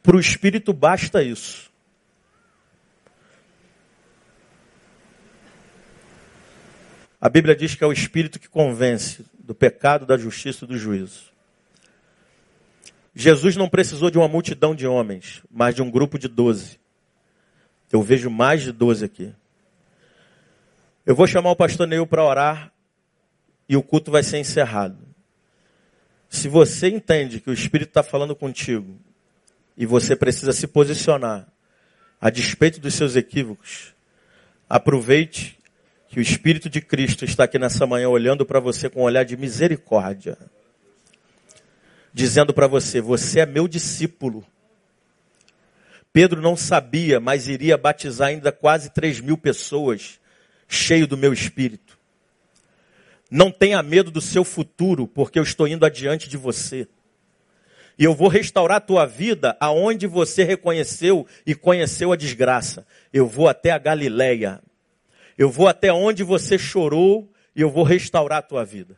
Para 0.02 0.16
o 0.16 0.20
espírito 0.20 0.74
basta 0.74 1.22
isso. 1.22 1.70
A 7.22 7.28
Bíblia 7.28 7.54
diz 7.54 7.76
que 7.76 7.84
é 7.84 7.88
o 7.88 7.92
espírito 7.92 8.40
que 8.40 8.48
convence 8.48 9.26
do 9.38 9.54
pecado, 9.54 10.06
da 10.06 10.18
justiça 10.18 10.64
e 10.64 10.68
do 10.68 10.78
juízo. 10.78 11.34
Jesus 13.14 13.58
não 13.58 13.68
precisou 13.68 14.10
de 14.10 14.18
uma 14.18 14.28
multidão 14.28 14.74
de 14.74 14.88
homens, 14.88 15.44
mas 15.52 15.76
de 15.76 15.82
um 15.82 15.92
grupo 15.92 16.18
de 16.18 16.30
doze. 16.30 16.80
Eu 17.92 18.02
vejo 18.02 18.30
mais 18.30 18.62
de 18.62 18.72
doze 18.72 19.06
aqui. 19.06 19.34
Eu 21.06 21.16
vou 21.16 21.26
chamar 21.26 21.52
o 21.52 21.56
pastor 21.56 21.88
Neil 21.88 22.06
para 22.06 22.24
orar 22.24 22.72
e 23.68 23.76
o 23.76 23.82
culto 23.82 24.12
vai 24.12 24.24
ser 24.24 24.38
encerrado. 24.38 24.98
Se 26.30 26.48
você 26.48 26.88
entende 26.88 27.40
que 27.40 27.50
o 27.50 27.54
Espírito 27.54 27.90
está 27.90 28.04
falando 28.04 28.36
contigo 28.36 28.98
e 29.76 29.86
você 29.86 30.16
precisa 30.16 30.52
se 30.52 30.68
posicionar 30.68 31.48
a 32.20 32.30
despeito 32.30 32.80
dos 32.80 32.94
seus 32.94 33.16
equívocos. 33.16 33.94
Aproveite 34.70 35.58
que 36.10 36.20
o 36.20 36.22
Espírito 36.22 36.70
de 36.70 36.82
Cristo 36.82 37.24
está 37.24 37.46
aqui 37.46 37.58
nessa 37.58 37.88
manhã 37.88 38.10
olhando 38.10 38.46
para 38.46 38.60
você 38.60 38.90
com 38.90 39.02
um 39.02 39.04
olhar 39.04 39.24
de 39.24 39.38
misericórdia, 39.38 40.38
dizendo 42.14 42.54
para 42.54 42.68
você: 42.68 43.00
Você 43.00 43.40
é 43.40 43.46
meu 43.46 43.68
discípulo. 43.68 44.46
Pedro 46.12 46.42
não 46.42 46.56
sabia, 46.56 47.20
mas 47.20 47.48
iria 47.48 47.78
batizar 47.78 48.30
ainda 48.30 48.52
quase 48.52 48.90
3 48.90 49.22
mil 49.22 49.38
pessoas, 49.38 50.20
cheio 50.68 51.06
do 51.06 51.18
meu 51.18 51.32
espírito. 51.32 51.98
Não 53.30 53.52
tenha 53.52 53.82
medo 53.84 54.10
do 54.10 54.22
seu 54.22 54.44
futuro, 54.44 55.08
porque 55.08 55.38
eu 55.38 55.44
estou 55.44 55.68
indo 55.68 55.86
adiante 55.86 56.28
de 56.28 56.36
você. 56.36 56.88
E 57.98 58.04
eu 58.04 58.16
vou 58.16 58.28
restaurar 58.28 58.78
a 58.78 58.82
tua 58.82 59.06
vida 59.06 59.56
aonde 59.60 60.08
você 60.08 60.44
reconheceu 60.44 61.28
e 61.46 61.54
conheceu 61.54 62.12
a 62.12 62.16
desgraça. 62.16 62.88
Eu 63.14 63.28
vou 63.28 63.48
até 63.48 63.72
a 63.72 63.78
Galileia. 63.78 64.62
Eu 65.38 65.50
vou 65.50 65.68
até 65.68 65.92
onde 65.92 66.24
você 66.24 66.58
chorou 66.58 67.32
e 67.56 67.62
eu 67.62 67.70
vou 67.70 67.84
restaurar 67.84 68.40
a 68.40 68.42
tua 68.42 68.66
vida. 68.66 68.98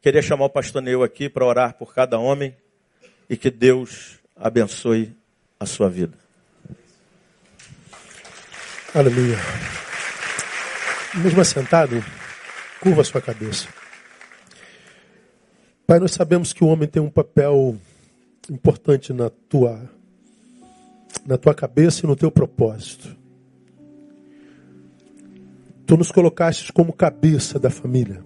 Queria 0.00 0.22
chamar 0.22 0.44
o 0.44 0.50
pastor 0.50 0.82
Neu 0.82 1.02
aqui 1.02 1.28
para 1.28 1.46
orar 1.46 1.74
por 1.74 1.94
cada 1.94 2.18
homem 2.18 2.54
e 3.28 3.36
que 3.36 3.50
Deus 3.50 4.20
abençoe 4.36 5.16
a 5.58 5.64
sua 5.64 5.88
vida. 5.88 6.23
Aleluia. 8.94 9.36
Mesmo 11.20 11.40
assentado, 11.40 11.96
curva 12.80 13.00
a 13.00 13.04
sua 13.04 13.20
cabeça. 13.20 13.66
Pai, 15.84 15.98
nós 15.98 16.12
sabemos 16.12 16.52
que 16.52 16.62
o 16.62 16.68
homem 16.68 16.88
tem 16.88 17.02
um 17.02 17.10
papel 17.10 17.76
importante 18.48 19.12
na 19.12 19.28
tua 19.28 19.90
na 21.26 21.36
tua 21.36 21.52
cabeça 21.52 22.06
e 22.06 22.08
no 22.08 22.14
teu 22.14 22.30
propósito. 22.30 23.16
Tu 25.84 25.96
nos 25.96 26.12
colocaste 26.12 26.72
como 26.72 26.92
cabeça 26.92 27.58
da 27.58 27.70
família. 27.70 28.24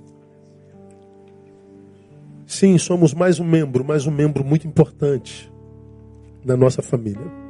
Sim, 2.46 2.76
somos 2.76 3.14
mais 3.14 3.40
um 3.40 3.44
membro, 3.44 3.82
mais 3.82 4.06
um 4.06 4.10
membro 4.10 4.44
muito 4.44 4.66
importante 4.66 5.50
na 6.44 6.58
nossa 6.58 6.82
família. 6.82 7.47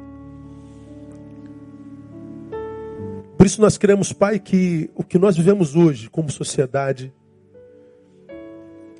Por 3.39 3.45
isso 3.45 3.61
nós 3.61 3.77
queremos, 3.77 4.11
Pai, 4.11 4.37
que 4.37 4.91
o 4.93 5.01
que 5.01 5.17
nós 5.17 5.37
vivemos 5.37 5.73
hoje 5.73 6.09
como 6.09 6.29
sociedade 6.29 7.13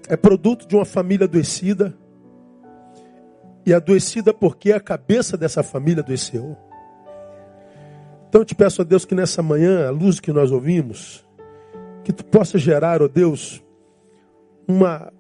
é 0.08 0.16
produto 0.16 0.66
de 0.66 0.78
uma 0.78 0.86
família 0.86 1.26
adoecida, 1.26 1.94
e 3.66 3.74
adoecida 3.74 4.34
porque 4.34 4.72
a 4.72 4.80
cabeça 4.80 5.36
dessa 5.36 5.62
família 5.62 6.02
adoeceu. 6.02 6.56
Então 8.30 8.40
eu 8.40 8.46
te 8.46 8.56
peço 8.56 8.82
a 8.82 8.86
Deus 8.86 9.04
que 9.04 9.14
nessa 9.14 9.44
manhã, 9.44 9.90
a 9.90 9.92
luz 9.92 10.22
que 10.22 10.32
nós 10.32 10.54
ouvimos, 10.54 11.28
que 12.06 12.14
tu 12.14 12.24
possa 12.24 12.58
gerar, 12.58 13.02
ó 13.02 13.10
Deus, 13.10 13.62
uma, 14.66 15.12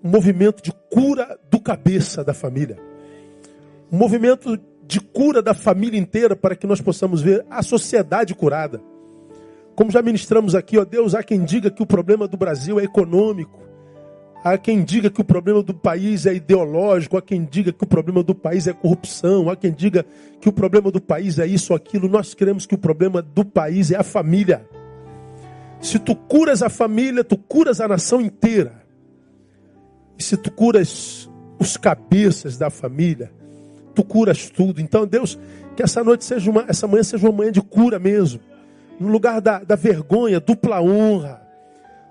um 0.00 0.10
movimento 0.10 0.62
de 0.62 0.70
cura 0.88 1.36
do 1.50 1.60
cabeça 1.60 2.22
da 2.22 2.32
família. 2.32 2.78
Um 3.90 3.98
movimento 3.98 4.56
de 4.90 4.98
cura 4.98 5.40
da 5.40 5.54
família 5.54 6.00
inteira 6.00 6.34
para 6.34 6.56
que 6.56 6.66
nós 6.66 6.80
possamos 6.80 7.22
ver 7.22 7.46
a 7.48 7.62
sociedade 7.62 8.34
curada. 8.34 8.82
Como 9.76 9.88
já 9.88 10.02
ministramos 10.02 10.56
aqui, 10.56 10.76
ó 10.78 10.84
Deus, 10.84 11.14
há 11.14 11.22
quem 11.22 11.44
diga 11.44 11.70
que 11.70 11.80
o 11.80 11.86
problema 11.86 12.26
do 12.26 12.36
Brasil 12.36 12.80
é 12.80 12.82
econômico. 12.82 13.60
Há 14.42 14.58
quem 14.58 14.82
diga 14.82 15.08
que 15.08 15.20
o 15.20 15.24
problema 15.24 15.62
do 15.62 15.72
país 15.72 16.26
é 16.26 16.34
ideológico, 16.34 17.16
há 17.16 17.22
quem 17.22 17.44
diga 17.44 17.72
que 17.72 17.84
o 17.84 17.86
problema 17.86 18.20
do 18.20 18.34
país 18.34 18.66
é 18.66 18.72
corrupção, 18.72 19.48
há 19.48 19.54
quem 19.54 19.70
diga 19.70 20.04
que 20.40 20.48
o 20.48 20.52
problema 20.52 20.90
do 20.90 21.00
país 21.00 21.38
é 21.38 21.46
isso 21.46 21.72
ou 21.72 21.76
aquilo. 21.76 22.08
Nós 22.08 22.34
queremos 22.34 22.66
que 22.66 22.74
o 22.74 22.78
problema 22.78 23.22
do 23.22 23.44
país 23.44 23.92
é 23.92 23.96
a 23.96 24.02
família. 24.02 24.66
Se 25.80 26.00
tu 26.00 26.16
curas 26.16 26.64
a 26.64 26.68
família, 26.68 27.22
tu 27.22 27.36
curas 27.36 27.80
a 27.80 27.86
nação 27.86 28.20
inteira. 28.20 28.82
E 30.18 30.22
se 30.22 30.36
tu 30.36 30.50
curas 30.50 31.30
os 31.60 31.76
cabeças 31.76 32.58
da 32.58 32.70
família, 32.70 33.30
tu 33.94 34.04
curas 34.04 34.48
tudo. 34.48 34.80
Então, 34.80 35.06
Deus, 35.06 35.38
que 35.76 35.82
essa 35.82 36.02
noite 36.02 36.24
seja 36.24 36.50
uma, 36.50 36.64
essa 36.68 36.86
manhã 36.86 37.02
seja 37.02 37.28
uma 37.28 37.36
manhã 37.36 37.52
de 37.52 37.60
cura 37.60 37.98
mesmo. 37.98 38.40
No 38.98 39.08
lugar 39.08 39.40
da, 39.40 39.60
da 39.60 39.76
vergonha, 39.76 40.40
dupla 40.40 40.80
honra 40.80 41.40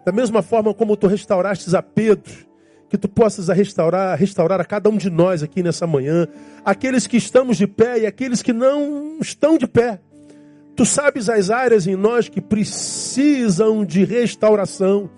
da 0.06 0.12
mesma 0.12 0.42
forma 0.42 0.74
como 0.74 0.98
tu 0.98 1.08
restaurastes 1.08 1.74
a 1.74 1.84
Pedro, 1.84 2.34
que 2.90 2.98
tu 2.98 3.08
possas 3.08 3.48
restaurar, 3.50 4.18
restaurar 4.18 4.60
a 4.60 4.66
cada 4.66 4.90
um 4.90 4.98
de 4.98 5.10
nós 5.10 5.44
aqui 5.44 5.62
nessa 5.62 5.86
manhã, 5.86 6.28
aqueles 6.66 7.06
que 7.06 7.18
estamos 7.18 7.58
de 7.58 7.68
pé 7.68 8.00
e 8.00 8.06
aqueles 8.08 8.42
que 8.42 8.52
não 8.52 9.18
estão 9.22 9.58
de 9.58 9.68
pé. 9.68 10.00
Tu 10.76 10.86
sabes 10.86 11.30
as 11.30 11.52
áreas 11.52 11.86
em 11.86 11.96
nós 11.96 12.28
que 12.30 12.42
precisam 12.42 13.86
de 13.86 14.04
restauração, 14.04 15.10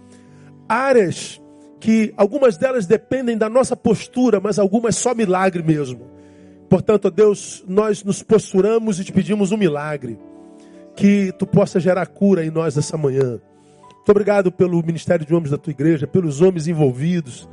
áreas 0.68 1.42
que 1.80 2.14
algumas 2.18 2.58
delas 2.58 2.86
dependem 2.86 3.38
da 3.38 3.50
nossa 3.50 3.76
postura, 3.76 4.40
mas 4.42 4.60
algumas 4.60 4.98
só 4.98 5.16
milagre 5.16 5.64
mesmo. 5.64 6.12
Portanto, 6.72 7.12
Deus, 7.12 7.66
nós 7.68 8.02
nos 8.02 8.24
posturamos 8.24 8.98
e 8.98 9.04
te 9.04 9.12
pedimos 9.12 9.52
um 9.52 9.58
milagre, 9.58 10.18
que 10.96 11.34
tu 11.38 11.46
possa 11.46 11.82
gerar 11.82 12.08
cura 12.08 12.46
em 12.46 12.50
nós 12.50 12.78
nessa 12.78 12.96
manhã. 12.96 13.42
Muito 13.94 14.10
obrigado 14.10 14.54
pelo 14.54 14.82
ministério 14.82 15.26
de 15.26 15.36
homens 15.36 15.52
da 15.52 15.58
tua 15.58 15.72
igreja, 15.72 16.08
pelos 16.08 16.40
homens 16.40 16.70
envolvidos, 16.70 17.46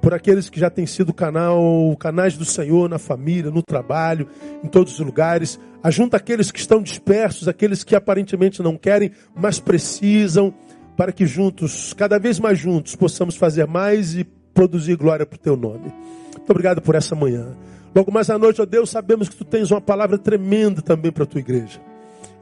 por 0.00 0.14
aqueles 0.14 0.48
que 0.48 0.58
já 0.58 0.70
têm 0.70 0.86
sido 0.86 1.12
canal, 1.12 1.94
canais 2.00 2.34
do 2.38 2.46
Senhor 2.46 2.88
na 2.88 2.98
família, 2.98 3.50
no 3.50 3.62
trabalho, 3.62 4.26
em 4.64 4.68
todos 4.68 4.94
os 4.94 5.00
lugares. 5.04 5.60
Ajunta 5.82 6.16
aqueles 6.16 6.50
que 6.50 6.58
estão 6.58 6.82
dispersos, 6.82 7.48
aqueles 7.48 7.84
que 7.84 7.94
aparentemente 7.94 8.62
não 8.62 8.78
querem, 8.78 9.10
mas 9.34 9.60
precisam, 9.60 10.50
para 10.96 11.12
que 11.12 11.26
juntos, 11.26 11.92
cada 11.92 12.18
vez 12.18 12.40
mais 12.40 12.58
juntos, 12.58 12.96
possamos 12.96 13.36
fazer 13.36 13.66
mais 13.66 14.16
e 14.16 14.24
produzir 14.24 14.96
glória 14.96 15.26
para 15.26 15.36
o 15.36 15.38
teu 15.38 15.58
nome. 15.58 15.92
Muito 16.38 16.50
obrigado 16.50 16.80
por 16.80 16.94
essa 16.94 17.14
manhã. 17.14 17.54
Logo 17.94 18.10
mais 18.10 18.30
à 18.30 18.38
noite, 18.38 18.60
ó 18.60 18.64
Deus, 18.64 18.90
sabemos 18.90 19.28
que 19.28 19.36
tu 19.36 19.44
tens 19.44 19.70
uma 19.70 19.80
palavra 19.80 20.16
tremenda 20.16 20.80
também 20.80 21.12
para 21.12 21.24
a 21.24 21.26
tua 21.26 21.40
igreja. 21.40 21.80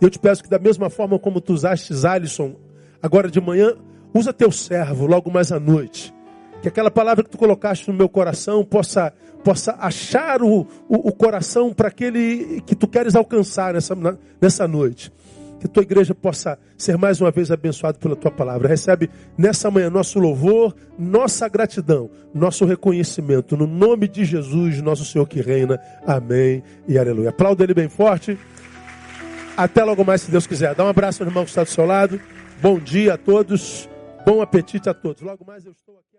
Eu 0.00 0.08
te 0.08 0.18
peço 0.18 0.42
que 0.42 0.48
da 0.48 0.58
mesma 0.58 0.88
forma 0.88 1.18
como 1.18 1.40
tu 1.40 1.52
usaste 1.52 1.92
Alisson 2.06 2.54
agora 3.02 3.30
de 3.30 3.40
manhã, 3.40 3.74
usa 4.14 4.32
teu 4.32 4.52
servo 4.52 5.06
logo 5.06 5.30
mais 5.30 5.50
à 5.50 5.58
noite. 5.58 6.14
Que 6.62 6.68
aquela 6.68 6.90
palavra 6.90 7.24
que 7.24 7.30
tu 7.30 7.38
colocaste 7.38 7.90
no 7.90 7.96
meu 7.96 8.08
coração 8.08 8.64
possa, 8.64 9.12
possa 9.42 9.76
achar 9.78 10.42
o, 10.42 10.66
o, 10.88 11.08
o 11.08 11.12
coração 11.12 11.72
para 11.72 11.88
aquele 11.88 12.60
que 12.66 12.74
tu 12.74 12.86
queres 12.86 13.14
alcançar 13.14 13.74
nessa, 13.74 13.96
nessa 14.40 14.68
noite. 14.68 15.12
Que 15.60 15.68
tua 15.68 15.82
igreja 15.82 16.14
possa 16.14 16.58
ser 16.76 16.96
mais 16.96 17.20
uma 17.20 17.30
vez 17.30 17.50
abençoada 17.50 17.98
pela 17.98 18.16
tua 18.16 18.30
palavra. 18.30 18.66
Recebe 18.66 19.10
nessa 19.36 19.70
manhã 19.70 19.90
nosso 19.90 20.18
louvor, 20.18 20.74
nossa 20.98 21.46
gratidão, 21.48 22.10
nosso 22.34 22.64
reconhecimento. 22.64 23.56
No 23.58 23.66
nome 23.66 24.08
de 24.08 24.24
Jesus, 24.24 24.80
nosso 24.80 25.04
Senhor 25.04 25.26
que 25.26 25.42
reina. 25.42 25.78
Amém 26.06 26.62
e 26.88 26.98
aleluia. 26.98 27.28
Aplauda 27.28 27.62
ele 27.62 27.74
bem 27.74 27.90
forte. 27.90 28.38
Até 29.54 29.84
logo 29.84 30.02
mais, 30.02 30.22
se 30.22 30.30
Deus 30.30 30.46
quiser. 30.46 30.74
Dá 30.74 30.82
um 30.82 30.88
abraço 30.88 31.22
ao 31.22 31.28
irmão 31.28 31.44
que 31.44 31.50
está 31.50 31.62
do 31.62 31.68
seu 31.68 31.84
lado. 31.84 32.18
Bom 32.62 32.78
dia 32.78 33.14
a 33.14 33.18
todos. 33.18 33.86
Bom 34.24 34.40
apetite 34.40 34.88
a 34.88 34.94
todos. 34.94 35.20
Logo 35.20 35.44
mais 35.44 35.66
eu 35.66 35.72
estou 35.72 35.94
aqui. 35.98 36.09